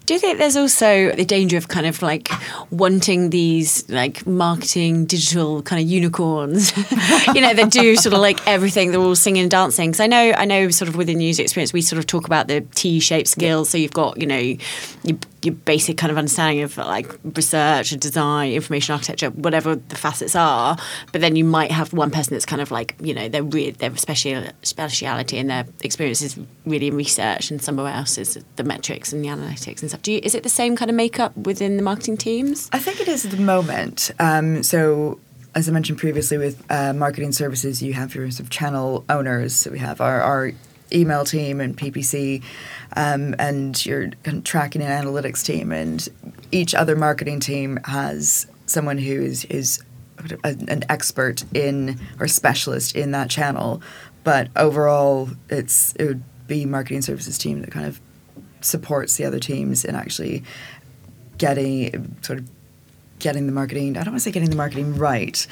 Do 0.06 0.14
you 0.14 0.20
think 0.20 0.38
there's 0.38 0.56
also 0.56 1.12
the 1.16 1.26
danger 1.26 1.58
of 1.58 1.68
kind 1.68 1.88
of 1.88 2.04
like 2.04 2.30
wanting 2.70 3.32
these 3.32 3.90
like 3.90 4.28
marketing 4.28 5.08
digital 5.08 5.64
kind 5.64 5.82
of 5.84 5.90
unicorns, 5.90 6.72
you 7.34 7.42
know, 7.42 7.56
that 7.56 7.72
do 7.72 7.96
sort 7.96 8.14
of 8.14 8.20
like 8.20 8.40
everything. 8.48 8.92
They're 8.92 9.02
all 9.02 9.16
singing 9.16 9.42
and 9.42 9.50
dancing. 9.50 9.90
Because 9.90 10.02
I 10.02 10.06
know, 10.06 10.32
I 10.38 10.46
know, 10.46 10.70
sort 10.70 10.90
of 10.90 10.96
within 10.96 11.22
user 11.22 11.42
experience, 11.42 11.74
we 11.74 11.82
sort 11.82 11.98
of 11.98 12.06
talk 12.06 12.28
about 12.28 12.48
the 12.48 12.62
T-shaped 12.76 13.28
skills. 13.28 13.70
So 13.72 13.80
you've 13.80 13.94
got, 13.94 14.22
you 14.22 14.28
know, 14.28 14.38
your, 14.38 15.18
your 15.46 15.56
basic 15.56 15.98
kind 15.98 16.12
of 16.12 16.18
understanding 16.18 16.64
of 16.64 16.78
like 16.78 17.12
research 17.36 17.92
and 17.92 18.02
design, 18.02 18.54
information 18.54 18.94
architecture, 18.94 19.30
whatever 19.30 19.76
the 19.76 19.96
facets 19.96 20.36
are. 20.36 20.78
But 21.12 21.22
then 21.22 21.36
you 21.36 21.44
might 21.44 21.72
have 21.72 21.94
one 21.94 22.12
person 22.12 22.34
that's 22.34 22.46
kind 22.46 22.62
of 22.62 22.72
like, 22.72 22.96
you 23.02 23.14
know, 23.14 23.30
they're 23.30 23.44
re- 23.44 23.72
their 23.72 23.96
special 23.98 24.44
speciality 24.64 25.38
and 25.38 25.50
their 25.50 25.66
experience 25.84 26.22
is 26.22 26.38
really 26.66 26.88
in 26.88 26.96
research, 26.96 27.52
and 27.52 27.62
somewhere 27.62 27.94
else 27.94 28.18
is 28.18 28.40
the 28.56 28.64
metrics 28.64 29.14
and 29.14 29.24
the 29.24 29.30
analytics 29.30 29.82
and 29.82 29.90
stuff. 29.90 30.02
Do 30.02 30.12
you, 30.12 30.20
is 30.24 30.36
it 30.36 30.44
the 30.44 30.50
same 30.50 30.76
kind 30.76 30.90
of 30.90 30.96
makeup 30.96 31.36
within 31.38 31.78
the 31.78 31.84
marketing 31.84 32.18
teams? 32.18 32.70
I 32.74 32.80
think 32.80 33.00
it 33.00 33.08
is 33.08 33.26
at 33.26 33.32
the 33.32 33.42
moment. 33.42 34.12
Um, 34.20 34.64
so, 34.64 35.20
as 35.54 35.70
I 35.70 35.72
mentioned 35.72 36.00
previously, 36.00 36.38
with 36.38 36.64
uh, 36.70 36.92
marketing 36.94 37.32
services, 37.32 37.82
you 37.82 37.94
have 37.94 38.14
your 38.14 38.30
sort 38.30 38.42
of 38.42 38.50
channel 38.50 39.06
owners. 39.10 39.56
So 39.56 39.72
we 39.72 39.80
have 39.80 40.02
our, 40.02 40.22
our 40.22 40.52
email 40.96 41.26
team 41.26 41.60
and 41.60 41.78
PPC, 41.78 42.42
um, 42.96 43.36
and 43.38 43.86
your 43.86 44.10
tracking 44.44 44.82
and 44.82 45.06
analytics 45.08 45.44
team, 45.46 45.72
and 45.72 46.08
each 46.52 46.74
other 46.74 46.96
marketing 46.96 47.40
team 47.40 47.78
has 47.86 48.48
someone 48.66 48.98
who 48.98 49.22
is 49.22 49.46
is 49.46 49.84
an 50.44 50.84
expert 50.90 51.44
in 51.54 52.00
or 52.20 52.28
specialist 52.28 52.96
in 52.96 53.12
that 53.12 53.30
channel. 53.30 53.82
But 54.24 54.50
overall, 54.56 55.30
it's 55.50 55.94
it 55.96 56.06
would 56.06 56.24
be 56.48 56.66
marketing 56.66 57.02
services 57.02 57.38
team 57.38 57.62
that 57.62 57.72
kind 57.72 57.86
of 57.86 58.00
supports 58.62 59.18
the 59.18 59.26
other 59.26 59.40
teams 59.40 59.86
in 59.86 59.96
actually 59.96 60.44
getting 61.38 62.16
sort 62.22 62.40
of 62.40 62.50
getting 63.20 63.46
the 63.46 63.52
marketing. 63.52 63.98
I 63.98 64.04
don't 64.04 64.14
want 64.14 64.22
to 64.22 64.24
say 64.24 64.32
getting 64.32 64.50
the 64.50 64.56
marketing 64.56 64.96
right. 64.96 65.46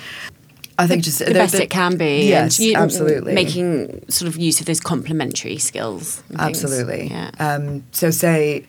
I 0.77 0.87
think 0.87 1.03
just 1.03 1.19
the 1.19 1.33
best 1.33 1.55
it 1.55 1.69
can 1.69 1.97
be. 1.97 2.27
Yes, 2.27 2.57
and 2.59 2.67
you- 2.67 2.75
absolutely. 2.75 3.33
Making 3.33 4.03
sort 4.09 4.27
of 4.27 4.37
use 4.37 4.59
of 4.59 4.65
those 4.65 4.79
complementary 4.79 5.57
skills. 5.57 6.21
and 6.29 6.39
things. 6.39 6.63
Absolutely. 6.63 7.07
Yeah. 7.09 7.31
Um, 7.39 7.83
so, 7.91 8.09
say 8.11 8.65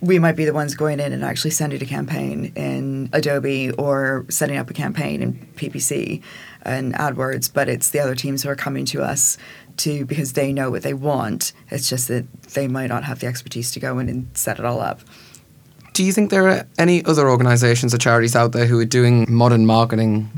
we 0.00 0.18
might 0.18 0.36
be 0.36 0.44
the 0.44 0.52
ones 0.52 0.74
going 0.74 1.00
in 1.00 1.12
and 1.12 1.24
actually 1.24 1.50
sending 1.50 1.82
a 1.82 1.86
campaign 1.86 2.52
in 2.54 3.08
Adobe 3.12 3.70
or 3.72 4.26
setting 4.28 4.56
up 4.56 4.68
a 4.68 4.74
campaign 4.74 5.22
in 5.22 5.34
PPC 5.56 6.22
and 6.62 6.92
AdWords, 6.94 7.50
but 7.52 7.68
it's 7.68 7.90
the 7.90 8.00
other 8.00 8.14
teams 8.14 8.42
who 8.42 8.48
are 8.50 8.56
coming 8.56 8.84
to 8.86 9.02
us 9.02 9.38
to 9.78 10.04
because 10.04 10.34
they 10.34 10.52
know 10.52 10.70
what 10.70 10.82
they 10.82 10.92
want. 10.94 11.52
It's 11.70 11.88
just 11.88 12.08
that 12.08 12.30
they 12.54 12.68
might 12.68 12.88
not 12.88 13.04
have 13.04 13.20
the 13.20 13.26
expertise 13.26 13.70
to 13.72 13.80
go 13.80 13.98
in 13.98 14.08
and 14.08 14.28
set 14.34 14.58
it 14.58 14.64
all 14.64 14.80
up. 14.80 15.00
Do 15.92 16.04
you 16.04 16.12
think 16.12 16.30
there 16.30 16.46
are 16.48 16.66
any 16.78 17.02
other 17.06 17.30
organisations 17.30 17.94
or 17.94 17.98
charities 17.98 18.36
out 18.36 18.52
there 18.52 18.66
who 18.66 18.78
are 18.78 18.84
doing 18.84 19.24
modern 19.28 19.64
marketing 19.64 20.28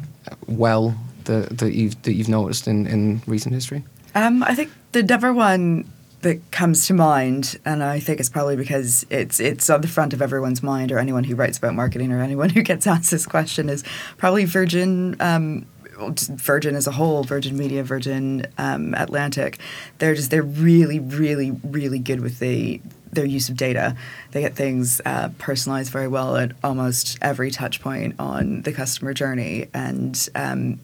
well 0.46 0.96
that, 1.24 1.58
that 1.58 1.74
you've 1.74 2.00
that 2.02 2.14
you've 2.14 2.28
noticed 2.28 2.66
in, 2.66 2.86
in 2.86 3.22
recent 3.26 3.54
history? 3.54 3.84
Um, 4.14 4.42
I 4.42 4.54
think 4.54 4.70
the 4.92 5.02
number 5.02 5.32
one 5.32 5.90
that 6.22 6.50
comes 6.50 6.86
to 6.86 6.94
mind, 6.94 7.58
and 7.64 7.82
I 7.82 8.00
think 8.00 8.18
it's 8.18 8.28
probably 8.28 8.56
because 8.56 9.06
it's 9.10 9.38
it's 9.38 9.70
on 9.70 9.80
the 9.80 9.88
front 9.88 10.12
of 10.12 10.20
everyone's 10.20 10.62
mind, 10.62 10.90
or 10.90 10.98
anyone 10.98 11.24
who 11.24 11.36
writes 11.36 11.58
about 11.58 11.74
marketing, 11.74 12.12
or 12.12 12.20
anyone 12.20 12.50
who 12.50 12.62
gets 12.62 12.86
asked 12.86 13.10
this 13.10 13.26
question, 13.26 13.68
is 13.68 13.84
probably 14.16 14.44
Virgin. 14.44 15.16
Um, 15.20 15.66
Virgin 16.00 16.76
as 16.76 16.86
a 16.86 16.92
whole, 16.92 17.24
Virgin 17.24 17.58
Media, 17.58 17.82
Virgin 17.82 18.46
um, 18.56 18.94
Atlantic, 18.94 19.58
they're 19.98 20.14
just 20.14 20.30
they're 20.30 20.44
really, 20.44 21.00
really, 21.00 21.50
really 21.50 21.98
good 21.98 22.20
with 22.20 22.38
the 22.38 22.80
their 23.12 23.24
use 23.24 23.48
of 23.48 23.56
data. 23.56 23.96
They 24.32 24.40
get 24.40 24.56
things 24.56 25.00
uh, 25.04 25.30
personalized 25.38 25.92
very 25.92 26.08
well 26.08 26.36
at 26.36 26.52
almost 26.62 27.18
every 27.22 27.50
touch 27.50 27.80
point 27.80 28.14
on 28.18 28.62
the 28.62 28.72
customer 28.72 29.14
journey, 29.14 29.68
and 29.74 30.28
um, 30.34 30.80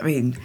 I 0.00 0.04
mean, 0.04 0.36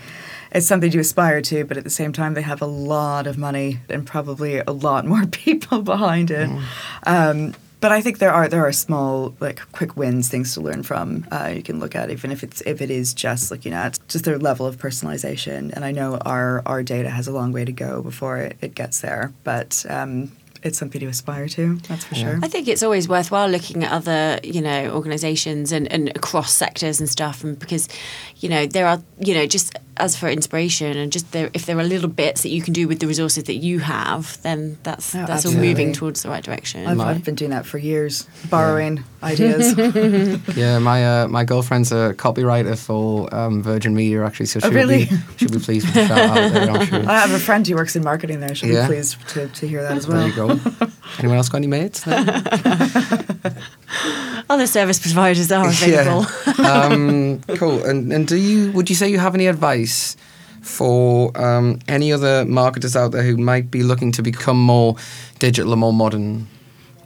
it's 0.51 0.67
something 0.67 0.91
to 0.91 0.99
aspire 0.99 1.41
to, 1.41 1.65
but 1.65 1.77
at 1.77 1.84
the 1.84 1.89
same 1.89 2.13
time, 2.13 2.34
they 2.34 2.41
have 2.41 2.62
a 2.62 2.67
lot 2.67 3.27
of 3.27 3.38
money 3.38 3.80
and 3.89 4.06
probably 4.06 4.60
a 4.60 4.71
lot 4.71 5.06
more 5.06 5.25
people 5.32 5.82
behind 5.82 6.32
it. 6.32 6.49
Mm. 6.49 6.63
Um, 7.03 7.56
but 7.80 7.91
I 7.91 8.01
think 8.01 8.17
there 8.17 8.34
are 8.34 8.47
there 8.47 8.65
are 8.65 8.71
small 8.71 9.36
like 9.39 9.62
quick 9.71 9.95
wins 9.95 10.30
things 10.30 10.53
to 10.56 10.62
learn 10.62 10.82
from. 10.82 11.27
Uh, 11.32 11.51
you 11.56 11.62
can 11.62 11.80
look 11.80 11.95
at 11.95 12.10
even 12.10 12.32
if 12.32 12.43
it's 12.43 12.62
if 12.62 12.82
it 12.82 12.89
is 12.89 13.13
just 13.13 13.51
looking 13.51 13.73
at 13.73 13.99
just 14.08 14.25
their 14.25 14.39
level 14.39 14.65
of 14.65 14.77
personalization. 14.77 15.71
And 15.73 15.86
I 15.86 15.91
know 15.91 16.17
our 16.17 16.63
our 16.65 16.82
data 16.82 17.10
has 17.10 17.27
a 17.27 17.32
long 17.32 17.51
way 17.51 17.65
to 17.65 17.71
go 17.71 18.01
before 18.01 18.38
it, 18.38 18.58
it 18.62 18.75
gets 18.75 19.01
there, 19.01 19.34
but. 19.43 19.86
Um, 19.89 20.32
it's 20.63 20.77
something 20.77 20.99
to 21.01 21.07
aspire 21.07 21.47
to, 21.49 21.75
that's 21.87 22.05
for 22.05 22.15
sure. 22.15 22.39
I 22.41 22.47
think 22.47 22.67
it's 22.67 22.83
always 22.83 23.07
worthwhile 23.07 23.47
looking 23.49 23.83
at 23.83 23.91
other, 23.91 24.39
you 24.43 24.61
know, 24.61 24.91
organisations 24.95 25.71
and, 25.71 25.91
and 25.91 26.09
across 26.15 26.51
sectors 26.53 26.99
and 26.99 27.09
stuff, 27.09 27.43
and 27.43 27.57
because, 27.59 27.87
you 28.37 28.49
know, 28.49 28.65
there 28.65 28.87
are, 28.87 29.01
you 29.19 29.33
know, 29.33 29.45
just 29.45 29.73
as 29.99 30.15
for 30.15 30.29
inspiration 30.29 30.95
and 30.95 31.11
just 31.11 31.31
there, 31.31 31.49
if 31.55 31.65
there 31.65 31.77
are 31.79 31.83
little 31.83 32.07
bits 32.09 32.43
that 32.43 32.49
you 32.49 32.61
can 32.61 32.71
do 32.71 32.87
with 32.87 32.99
the 32.99 33.07
resources 33.07 33.45
that 33.45 33.55
you 33.55 33.79
have, 33.79 34.39
then 34.43 34.77
that's 34.83 35.15
Oh, 35.15 35.25
that's 35.25 35.43
all 35.45 35.53
moving 35.53 35.91
towards 35.91 36.21
the 36.21 36.29
right 36.29 36.43
direction. 36.43 36.85
I've, 36.85 36.97
My- 36.97 37.09
I've 37.09 37.23
been 37.23 37.33
doing 37.35 37.49
that 37.51 37.65
for 37.65 37.79
years, 37.79 38.27
borrowing 38.49 39.03
ideas. 39.23 39.73
Yeah, 40.57 40.79
my 40.79 41.21
uh, 41.23 41.27
my 41.27 41.43
girlfriend's 41.43 41.91
a 41.91 42.13
copywriter 42.15 42.77
for 42.77 43.33
um, 43.33 43.61
Virgin 43.63 43.93
Media 43.95 44.23
actually, 44.23 44.45
so 44.47 44.59
Oh, 44.63 44.67
she'll 44.69 44.73
really? 44.75 45.05
be 45.05 45.17
she'll 45.37 45.49
be 45.49 45.59
pleased 45.59 45.85
with 45.87 45.95
the 45.95 46.07
shout 46.07 46.19
out 46.37 46.51
there. 46.53 46.69
I'm 46.71 46.85
sure. 46.85 46.99
I 47.09 47.19
have 47.19 47.31
a 47.31 47.39
friend 47.39 47.67
who 47.67 47.75
works 47.75 47.95
in 47.95 48.03
marketing 48.03 48.39
there. 48.39 48.53
She'll 48.55 48.69
Yeah. 48.71 48.87
be 48.87 48.93
pleased 48.95 49.27
to, 49.29 49.47
to 49.47 49.67
hear 49.67 49.81
that 49.83 49.97
as 49.97 50.05
There 50.05 50.15
well. 50.15 50.27
you 50.27 50.35
go. 50.35 50.46
Anyone 51.19 51.38
else 51.38 51.49
got 51.49 51.57
any 51.57 51.67
mates? 51.67 52.05
No? 52.05 52.15
Other 54.49 54.67
service 54.67 54.99
providers 54.99 55.51
are 55.51 55.67
available. 55.67 56.25
um, 56.65 57.41
cool. 57.57 57.83
And 57.83 58.13
and 58.13 58.27
do 58.27 58.38
you 58.38 58.71
would 58.71 58.89
you 58.89 58.95
say 58.95 59.10
you 59.10 59.19
have 59.19 59.36
any 59.36 59.47
advice 59.47 60.15
for 60.62 61.38
um, 61.39 61.79
any 61.88 62.12
other 62.12 62.45
marketers 62.45 62.95
out 62.95 63.12
there 63.12 63.23
who 63.23 63.38
might 63.38 63.71
be 63.71 63.83
looking 63.83 64.12
to 64.13 64.21
become 64.21 64.62
more 64.62 64.95
digital 65.39 65.73
or 65.73 65.77
more 65.77 65.93
modern? 65.93 66.47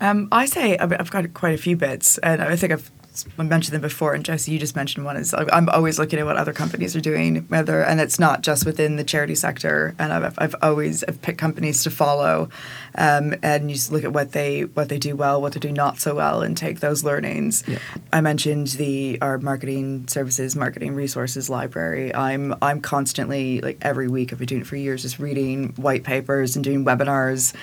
Um, 0.01 0.27
I 0.32 0.45
say 0.45 0.77
I've 0.77 0.93
I've 0.93 1.12
got 1.12 1.34
quite 1.34 1.56
a 1.56 1.58
few 1.58 1.75
bits, 1.75 2.17
and 2.19 2.41
I 2.41 2.56
think 2.56 2.73
I've 2.73 2.91
I 3.38 3.43
mentioned 3.43 3.75
them 3.75 3.82
before. 3.82 4.13
And 4.13 4.23
Josie, 4.23 4.54
you 4.54 4.60
just 4.60 4.75
mentioned 4.75 5.06
one. 5.06 5.17
Is 5.17 5.34
I'm 5.34 5.67
always 5.69 5.99
looking 5.99 6.19
at 6.19 6.25
what 6.25 6.38
other 6.38 6.54
companies 6.54 6.95
are 6.95 7.01
doing, 7.01 7.45
whether 7.49 7.84
and 7.84 7.99
it's 7.99 8.19
not 8.19 8.41
just 8.41 8.65
within 8.65 8.95
the 8.95 9.04
charity 9.04 9.36
sector. 9.36 9.93
And 9.99 10.13
I've, 10.13 10.36
I've 10.38 10.56
always 10.62 11.04
I've 11.04 11.21
picked 11.21 11.38
companies 11.38 11.84
to 11.84 11.91
follow, 11.91 12.49
um, 12.95 13.36
and 13.41 13.69
you 13.69 13.75
just 13.75 13.91
look 13.91 14.04
at 14.04 14.13
what 14.13 14.32
they 14.32 14.65
what 14.65 14.89
they 14.89 14.97
do 14.97 15.15
well, 15.15 15.41
what 15.41 15.54
they 15.54 15.60
do 15.60 15.71
not 15.71 15.99
so 15.99 16.15
well, 16.15 16.41
and 16.41 16.58
take 16.58 16.80
those 16.80 17.04
learnings. 17.04 17.63
Yeah. 17.67 17.80
I 18.12 18.21
mentioned 18.21 18.67
the 18.67 19.17
our 19.21 19.38
marketing 19.38 20.08
services, 20.08 20.56
marketing 20.56 20.95
resources 20.95 21.49
library. 21.49 22.13
I'm 22.13 22.56
I'm 22.62 22.82
constantly 22.82 23.62
like 23.62 23.77
every 23.82 24.08
week 24.08 24.34
I've 24.34 24.39
been 24.39 24.47
doing 24.47 24.62
it 24.62 24.67
for 24.67 24.75
years, 24.75 25.04
just 25.04 25.19
reading 25.19 25.69
white 25.75 26.04
papers 26.04 26.56
and 26.56 26.63
doing 26.63 26.86
webinars. 26.86 27.54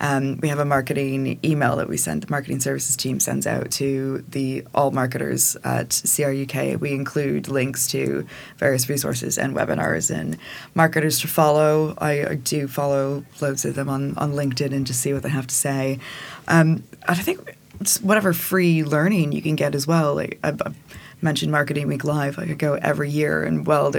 Um, 0.00 0.38
we 0.40 0.48
have 0.48 0.60
a 0.60 0.64
marketing 0.64 1.40
email 1.44 1.76
that 1.76 1.88
we 1.88 1.96
send. 1.96 2.22
The 2.22 2.30
marketing 2.30 2.60
services 2.60 2.96
team 2.96 3.18
sends 3.18 3.46
out 3.46 3.70
to 3.72 4.24
the 4.28 4.64
all 4.74 4.92
marketers 4.92 5.56
at 5.64 5.88
CRUK. 5.88 6.78
We 6.80 6.92
include 6.92 7.48
links 7.48 7.88
to 7.88 8.26
various 8.58 8.88
resources 8.88 9.38
and 9.38 9.56
webinars 9.56 10.14
and 10.14 10.38
marketers 10.74 11.20
to 11.20 11.28
follow. 11.28 11.94
I, 11.98 12.26
I 12.26 12.34
do 12.36 12.68
follow 12.68 13.24
loads 13.40 13.64
of 13.64 13.74
them 13.74 13.88
on 13.88 14.16
on 14.16 14.32
LinkedIn 14.32 14.72
and 14.78 14.86
just 14.86 15.00
see 15.00 15.12
what 15.12 15.22
they 15.22 15.28
have 15.28 15.46
to 15.46 15.54
say. 15.54 15.98
Um, 16.46 16.84
and 17.06 17.18
I 17.18 17.22
think 17.22 17.56
it's 17.80 18.00
whatever 18.00 18.32
free 18.32 18.82
learning 18.84 19.32
you 19.32 19.42
can 19.42 19.56
get 19.56 19.74
as 19.74 19.86
well. 19.86 20.14
Like 20.14 20.38
I've, 20.42 20.62
I've 20.64 20.76
mentioned 21.20 21.52
Marketing 21.52 21.88
Week 21.88 22.04
Live, 22.04 22.38
I 22.38 22.46
could 22.46 22.58
go 22.58 22.74
every 22.74 23.10
year, 23.10 23.44
and 23.44 23.66
well, 23.66 23.92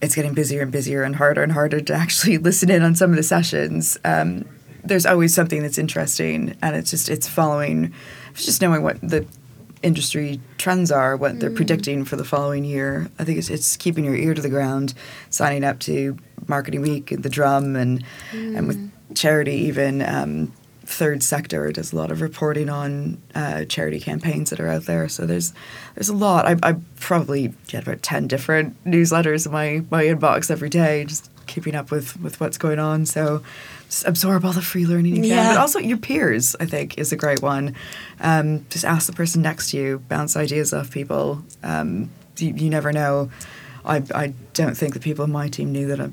it's 0.00 0.14
getting 0.14 0.34
busier 0.34 0.62
and 0.62 0.72
busier 0.72 1.02
and 1.02 1.16
harder 1.16 1.42
and 1.42 1.52
harder 1.52 1.80
to 1.80 1.92
actually 2.04 2.38
listen 2.38 2.70
in 2.70 2.82
on 2.82 2.94
some 2.94 3.10
of 3.10 3.16
the 3.16 3.22
sessions. 3.22 3.98
Um, 4.04 4.44
there's 4.82 5.06
always 5.06 5.34
something 5.34 5.62
that's 5.62 5.78
interesting, 5.78 6.56
and 6.62 6.74
it's 6.74 6.90
just 6.90 7.08
it's 7.08 7.28
following, 7.28 7.92
it's 8.30 8.46
just 8.46 8.62
knowing 8.62 8.82
what 8.82 9.00
the 9.02 9.26
industry 9.82 10.40
trends 10.58 10.90
are, 10.90 11.16
what 11.16 11.40
they're 11.40 11.50
predicting 11.50 12.04
for 12.04 12.16
the 12.16 12.24
following 12.24 12.64
year. 12.64 13.10
I 13.18 13.24
think 13.24 13.38
it's 13.38 13.50
it's 13.50 13.76
keeping 13.76 14.04
your 14.04 14.16
ear 14.16 14.34
to 14.34 14.42
the 14.42 14.48
ground, 14.48 14.94
signing 15.28 15.64
up 15.64 15.80
to 15.80 16.16
Marketing 16.48 16.80
Week 16.80 17.12
and 17.12 17.22
the 17.22 17.28
Drum, 17.28 17.76
and 17.76 18.04
and 18.32 18.66
with 18.66 18.90
charity 19.14 19.52
even. 19.54 20.02
Um, 20.02 20.52
third 20.84 21.22
sector 21.22 21.70
does 21.70 21.92
a 21.92 21.96
lot 21.96 22.10
of 22.10 22.20
reporting 22.20 22.68
on 22.68 23.22
uh, 23.36 23.64
charity 23.66 24.00
campaigns 24.00 24.50
that 24.50 24.58
are 24.58 24.66
out 24.68 24.84
there. 24.86 25.08
So 25.08 25.24
there's 25.24 25.52
there's 25.94 26.08
a 26.08 26.14
lot. 26.14 26.46
I, 26.46 26.56
I 26.70 26.76
probably 26.98 27.54
get 27.68 27.84
about 27.84 28.02
ten 28.02 28.26
different 28.26 28.82
newsletters 28.84 29.46
in 29.46 29.52
my 29.52 29.84
my 29.90 30.04
inbox 30.04 30.50
every 30.50 30.68
day, 30.68 31.04
just 31.04 31.30
keeping 31.46 31.74
up 31.74 31.90
with 31.90 32.18
with 32.20 32.40
what's 32.40 32.58
going 32.58 32.78
on. 32.78 33.06
So 33.06 33.42
just 33.88 34.06
absorb 34.06 34.44
all 34.44 34.52
the 34.52 34.62
free 34.62 34.86
learning 34.86 35.16
you 35.16 35.22
can, 35.22 35.30
Yeah. 35.30 35.54
but 35.54 35.60
also 35.60 35.78
your 35.78 35.98
peers. 35.98 36.56
I 36.58 36.66
think 36.66 36.98
is 36.98 37.12
a 37.12 37.16
great 37.16 37.40
one. 37.42 37.74
Um, 38.20 38.66
just 38.70 38.84
ask 38.84 39.06
the 39.06 39.12
person 39.12 39.42
next 39.42 39.70
to 39.70 39.76
you, 39.76 39.98
bounce 40.08 40.36
ideas 40.36 40.72
off 40.72 40.90
people. 40.90 41.42
Um, 41.62 42.10
you, 42.38 42.52
you 42.54 42.70
never 42.70 42.92
know. 42.92 43.30
I, 43.84 44.02
I 44.14 44.34
don't 44.54 44.76
think 44.76 44.92
the 44.94 45.00
people 45.00 45.24
in 45.24 45.32
my 45.32 45.48
team 45.48 45.72
knew 45.72 45.86
that 45.88 46.00
I, 46.00 46.10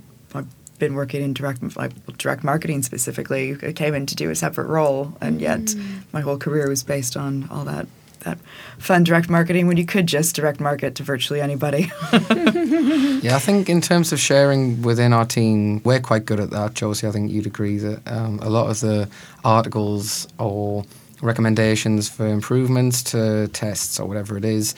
been 0.80 0.94
working 0.94 1.22
in 1.22 1.34
direct 1.34 1.76
like, 1.76 1.92
direct 2.18 2.44
marketing 2.44 2.84
specifically. 2.84 3.58
I 3.62 3.74
came 3.74 3.94
in 3.94 4.06
to 4.08 4.16
do 4.16 4.30
a 4.30 4.36
separate 4.36 4.68
role, 4.68 5.14
and 5.22 5.42
yet 5.42 5.74
my 6.14 6.22
whole 6.22 6.38
career 6.38 6.70
was 6.70 6.84
based 6.84 7.18
on 7.18 7.48
all 7.50 7.66
that 7.66 7.88
that 8.22 8.40
fun 8.78 9.04
direct 9.04 9.30
marketing 9.30 9.68
when 9.68 9.78
you 9.78 9.86
could 9.86 10.08
just 10.08 10.36
direct 10.36 10.60
market 10.60 10.96
to 10.96 11.04
virtually 11.04 11.42
anybody. 11.42 11.92
Yeah, 13.18 13.36
I 13.36 13.40
think 13.40 13.68
in 13.68 13.82
terms 13.82 14.14
of 14.14 14.20
sharing 14.20 14.84
within 14.84 15.12
our 15.12 15.26
team, 15.26 15.82
we're 15.84 16.00
quite 16.00 16.26
good 16.26 16.40
at 16.40 16.52
that, 16.52 16.76
Josie. 16.76 17.08
I 17.08 17.12
think 17.12 17.32
you'd 17.32 17.48
agree 17.48 17.78
that 17.80 18.08
um, 18.08 18.40
a 18.44 18.50
lot 18.50 18.70
of 18.70 18.80
the 18.80 19.10
articles 19.44 20.28
or 20.38 20.86
recommendations 21.22 22.08
for 22.08 22.28
improvements 22.28 23.02
to 23.04 23.48
tests 23.50 24.00
or 24.00 24.08
whatever 24.08 24.38
it 24.38 24.46
is 24.46 24.76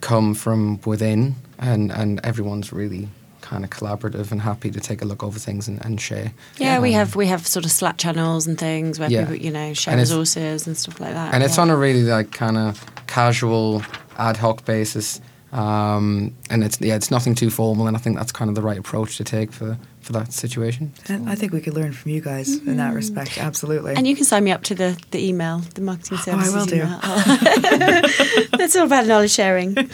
come 0.00 0.34
from 0.34 0.80
within, 0.86 1.34
and, 1.58 1.90
and 1.90 2.20
everyone's 2.24 2.72
really 2.72 3.08
kind 3.50 3.64
of 3.64 3.70
collaborative 3.70 4.30
and 4.30 4.40
happy 4.40 4.70
to 4.70 4.78
take 4.78 5.02
a 5.02 5.04
look 5.04 5.24
over 5.24 5.38
things 5.38 5.66
and, 5.66 5.84
and 5.84 6.00
share. 6.00 6.32
Yeah, 6.58 6.78
we 6.78 6.90
Um, 6.90 6.94
have 7.00 7.16
we 7.16 7.26
have 7.26 7.46
sort 7.48 7.64
of 7.64 7.72
Slack 7.72 7.96
channels 7.98 8.46
and 8.46 8.56
things 8.56 8.98
where 9.00 9.10
Yeah. 9.10 9.22
people 9.22 9.34
you 9.44 9.50
know 9.50 9.74
share 9.74 9.92
And 9.94 10.00
resources 10.00 10.66
and 10.68 10.76
stuff 10.76 11.00
like 11.00 11.14
that. 11.14 11.34
and 11.34 11.42
it's 11.42 11.58
on 11.58 11.68
a 11.68 11.76
really 11.76 12.02
like 12.04 12.30
kind 12.30 12.56
of 12.56 12.72
casual 13.08 13.82
ad 14.18 14.36
hoc 14.36 14.64
basis 14.64 15.20
um, 15.52 16.34
and 16.48 16.62
it's 16.64 16.80
yeah 16.80 16.94
it's 16.94 17.10
nothing 17.10 17.34
too 17.34 17.50
formal 17.50 17.86
and 17.88 17.96
i 17.96 18.00
think 18.00 18.16
that's 18.16 18.32
kind 18.32 18.48
of 18.48 18.54
the 18.54 18.62
right 18.62 18.78
approach 18.78 19.16
to 19.16 19.24
take 19.24 19.50
for 19.52 19.76
for 20.00 20.12
that 20.12 20.32
situation 20.32 20.92
and 21.08 21.28
I 21.28 21.34
think 21.34 21.52
we 21.52 21.60
could 21.60 21.74
learn 21.74 21.92
from 21.92 22.10
you 22.10 22.22
guys 22.22 22.56
in 22.66 22.78
that 22.78 22.94
respect. 22.94 23.36
Absolutely. 23.36 23.94
And 23.96 24.06
you 24.06 24.16
can 24.16 24.24
sign 24.24 24.44
me 24.44 24.50
up 24.50 24.62
to 24.62 24.74
the, 24.74 24.98
the 25.10 25.22
email, 25.28 25.58
the 25.74 25.82
marketing 25.82 26.16
Oh, 26.16 26.20
I 26.20 26.24
services 26.24 26.54
will 26.54 26.64
do. 26.66 26.76
email. 26.76 27.00
That's 28.58 28.74
all 28.76 28.86
about 28.86 29.06
knowledge 29.06 29.32
sharing. 29.32 29.76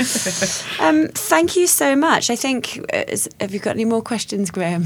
Um, 0.78 1.08
thank 1.08 1.56
you 1.56 1.66
so 1.66 1.96
much. 1.96 2.30
I 2.30 2.36
think, 2.36 2.78
uh, 2.92 3.04
is, 3.08 3.28
have 3.40 3.52
you 3.52 3.58
got 3.58 3.74
any 3.74 3.84
more 3.84 4.02
questions, 4.02 4.50
Graham? 4.52 4.84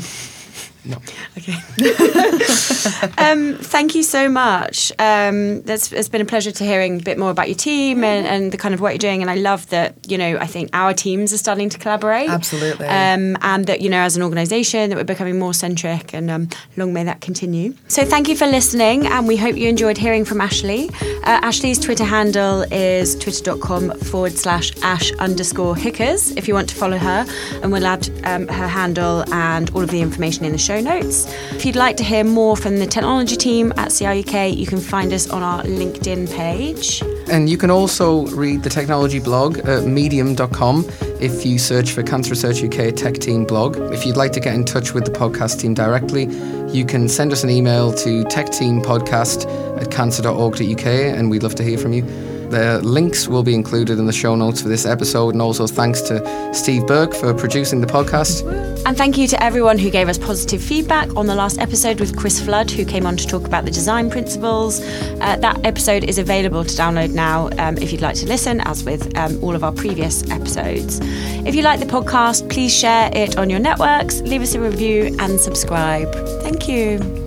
No 0.85 0.97
Okay. 1.37 1.53
um, 3.19 3.57
thank 3.57 3.95
you 3.95 4.03
so 4.03 4.29
much. 4.29 4.93
Um, 4.99 5.63
that's, 5.63 5.93
it's 5.93 6.09
been 6.09 6.21
a 6.21 6.27
pleasure 6.27 6.51
to 6.51 6.65
hearing 6.65 7.01
a 7.01 7.03
bit 7.03 7.19
more 7.19 7.31
about 7.31 7.49
your 7.49 7.57
team 7.57 8.05
and, 8.05 8.27
and 8.27 8.53
the 8.53 8.57
kind 8.57 8.75
of 8.75 8.81
work 8.81 8.93
you're 8.93 8.99
doing. 8.99 9.23
And 9.23 9.31
I 9.31 9.37
love 9.37 9.69
that, 9.71 9.95
you 10.11 10.19
know, 10.19 10.37
I 10.39 10.47
think 10.47 10.71
our 10.73 10.93
teams 10.93 11.33
are 11.33 11.39
starting 11.39 11.69
to 11.71 11.79
collaborate. 11.79 12.29
Absolutely. 12.29 12.87
Um, 12.87 13.37
and 13.43 13.67
that, 13.67 13.81
you 13.81 13.89
know, 13.89 14.01
as 14.01 14.17
an 14.17 14.23
organisation, 14.23 14.91
that 14.91 14.97
we're 14.97 15.05
becoming 15.05 15.39
more 15.39 15.55
centric 15.55 16.13
and 16.15 16.31
um, 16.31 16.49
long 16.77 16.93
may 16.93 17.05
that 17.05 17.21
continue. 17.21 17.75
So 17.89 18.05
thank 18.05 18.29
you 18.29 18.37
for 18.37 18.47
listening. 18.47 19.07
And 19.07 19.27
we 19.27 19.37
hope 19.37 19.57
you 19.57 19.69
enjoyed 19.69 19.99
hearing 19.99 20.25
from 20.25 20.41
Ashley. 20.41 20.91
Uh, 21.01 21.41
Ashley's 21.43 21.79
Twitter 21.79 22.05
handle 22.05 22.63
is 22.73 23.17
twitter.com 23.17 23.99
forward 24.01 24.33
slash 24.33 24.73
ash 24.83 25.13
underscore 25.13 25.77
hickers 25.77 26.33
if 26.33 26.49
you 26.49 26.55
want 26.55 26.69
to 26.71 26.75
follow 26.75 26.99
her. 26.99 27.27
And 27.63 27.73
we'll 27.73 27.87
add 27.87 28.09
um, 28.25 28.49
her 28.49 28.69
handle 28.69 29.25
and 29.33 29.71
all 29.71 29.83
of 29.83 29.91
the 29.91 30.01
information 30.01 30.45
in 30.45 30.53
the 30.53 30.59
show 30.71 30.81
notes. 30.81 31.27
If 31.51 31.67
you'd 31.67 31.75
like 31.75 31.97
to 31.97 32.05
hear 32.05 32.23
more 32.23 32.57
from 32.57 32.79
the 32.79 32.87
technology 32.87 33.37
team 33.37 33.73
at 33.77 33.89
CRUK, 33.89 34.57
you 34.57 34.67
can 34.67 34.79
find 34.79 35.13
us 35.13 35.29
on 35.29 35.43
our 35.43 35.65
LinkedIn 35.65 36.33
page. 36.33 37.03
And 37.29 37.51
you 37.51 37.59
can 37.59 37.73
also 37.73 38.27
read 38.27 38.63
the 38.63 38.71
technology 38.71 39.19
blog 39.19 39.59
at 39.59 39.85
medium.com 39.85 40.85
if 41.21 41.45
you 41.45 41.59
search 41.59 41.91
for 41.91 42.05
Cancer 42.05 42.31
Research 42.31 42.63
UK 42.63 42.95
Tech 42.95 43.15
Team 43.15 43.45
blog. 43.45 43.79
If 43.93 44.07
you'd 44.07 44.17
like 44.17 44.31
to 44.33 44.41
get 44.41 44.55
in 44.55 44.65
touch 44.65 44.95
with 44.95 45.05
the 45.05 45.11
podcast 45.11 45.59
team 45.59 45.75
directly, 45.75 46.27
you 46.69 46.85
can 46.85 47.09
send 47.09 47.33
us 47.33 47.43
an 47.43 47.51
email 47.51 47.93
to 47.95 48.23
techteampodcast 48.25 49.81
at 49.83 49.91
cancer.org.uk 49.91 50.87
and 50.87 51.31
we'd 51.31 51.43
love 51.43 51.57
to 51.57 51.65
hear 51.65 51.79
from 51.79 51.95
you. 51.95 52.40
The 52.51 52.81
links 52.83 53.29
will 53.29 53.45
be 53.45 53.55
included 53.55 54.01
in 54.01 54.07
the 54.07 54.13
show 54.13 54.35
notes 54.35 54.61
for 54.61 54.69
this 54.69 54.85
episode, 54.85 55.35
and 55.35 55.41
also 55.41 55.69
thanks 55.69 56.01
to 56.03 56.53
Steve 56.53 56.85
Burke 56.85 57.15
for 57.15 57.33
producing 57.33 57.81
the 57.81 57.87
podcast. 57.87 58.45
And 58.85 58.97
thank 58.97 59.17
you 59.17 59.29
to 59.29 59.41
everyone 59.41 59.79
who 59.79 59.89
gave 59.89 60.09
us 60.09 60.19
positive 60.19 60.61
feedback 60.61 61.15
on 61.15 61.27
the 61.27 61.35
last 61.37 61.61
episode 61.61 62.01
with 62.01 62.17
Chris 62.17 62.41
Flood, 62.41 62.69
who 62.69 62.85
came 62.85 63.07
on 63.07 63.17
to 63.19 63.27
talk 63.27 63.47
about 63.47 63.65
the 63.67 63.71
design 63.71 64.11
principles. 64.11 64.81
Uh, 65.21 65.37
that 65.37 65.65
episode 65.65 66.03
is 66.03 66.19
available 66.19 66.65
to 66.65 66.75
download 66.75 67.13
now 67.13 67.51
um, 67.59 67.79
if 67.79 67.93
you'd 67.93 68.01
like 68.01 68.17
to 68.17 68.27
listen, 68.27 68.61
as 68.63 68.83
with 68.83 69.17
um, 69.17 69.43
all 69.45 69.55
of 69.55 69.63
our 69.63 69.73
previous 69.73 70.29
episodes. 70.31 70.99
If 71.47 71.55
you 71.55 71.63
like 71.63 71.79
the 71.79 71.87
podcast, 71.87 72.51
please 72.51 72.77
share 72.77 73.11
it 73.15 73.39
on 73.39 73.49
your 73.49 73.61
networks, 73.61 74.23
leave 74.23 74.43
us 74.43 74.55
a 74.55 74.61
review, 74.61 75.15
and 75.21 75.39
subscribe. 75.39 76.13
Thank 76.43 76.69
you. 76.69 77.20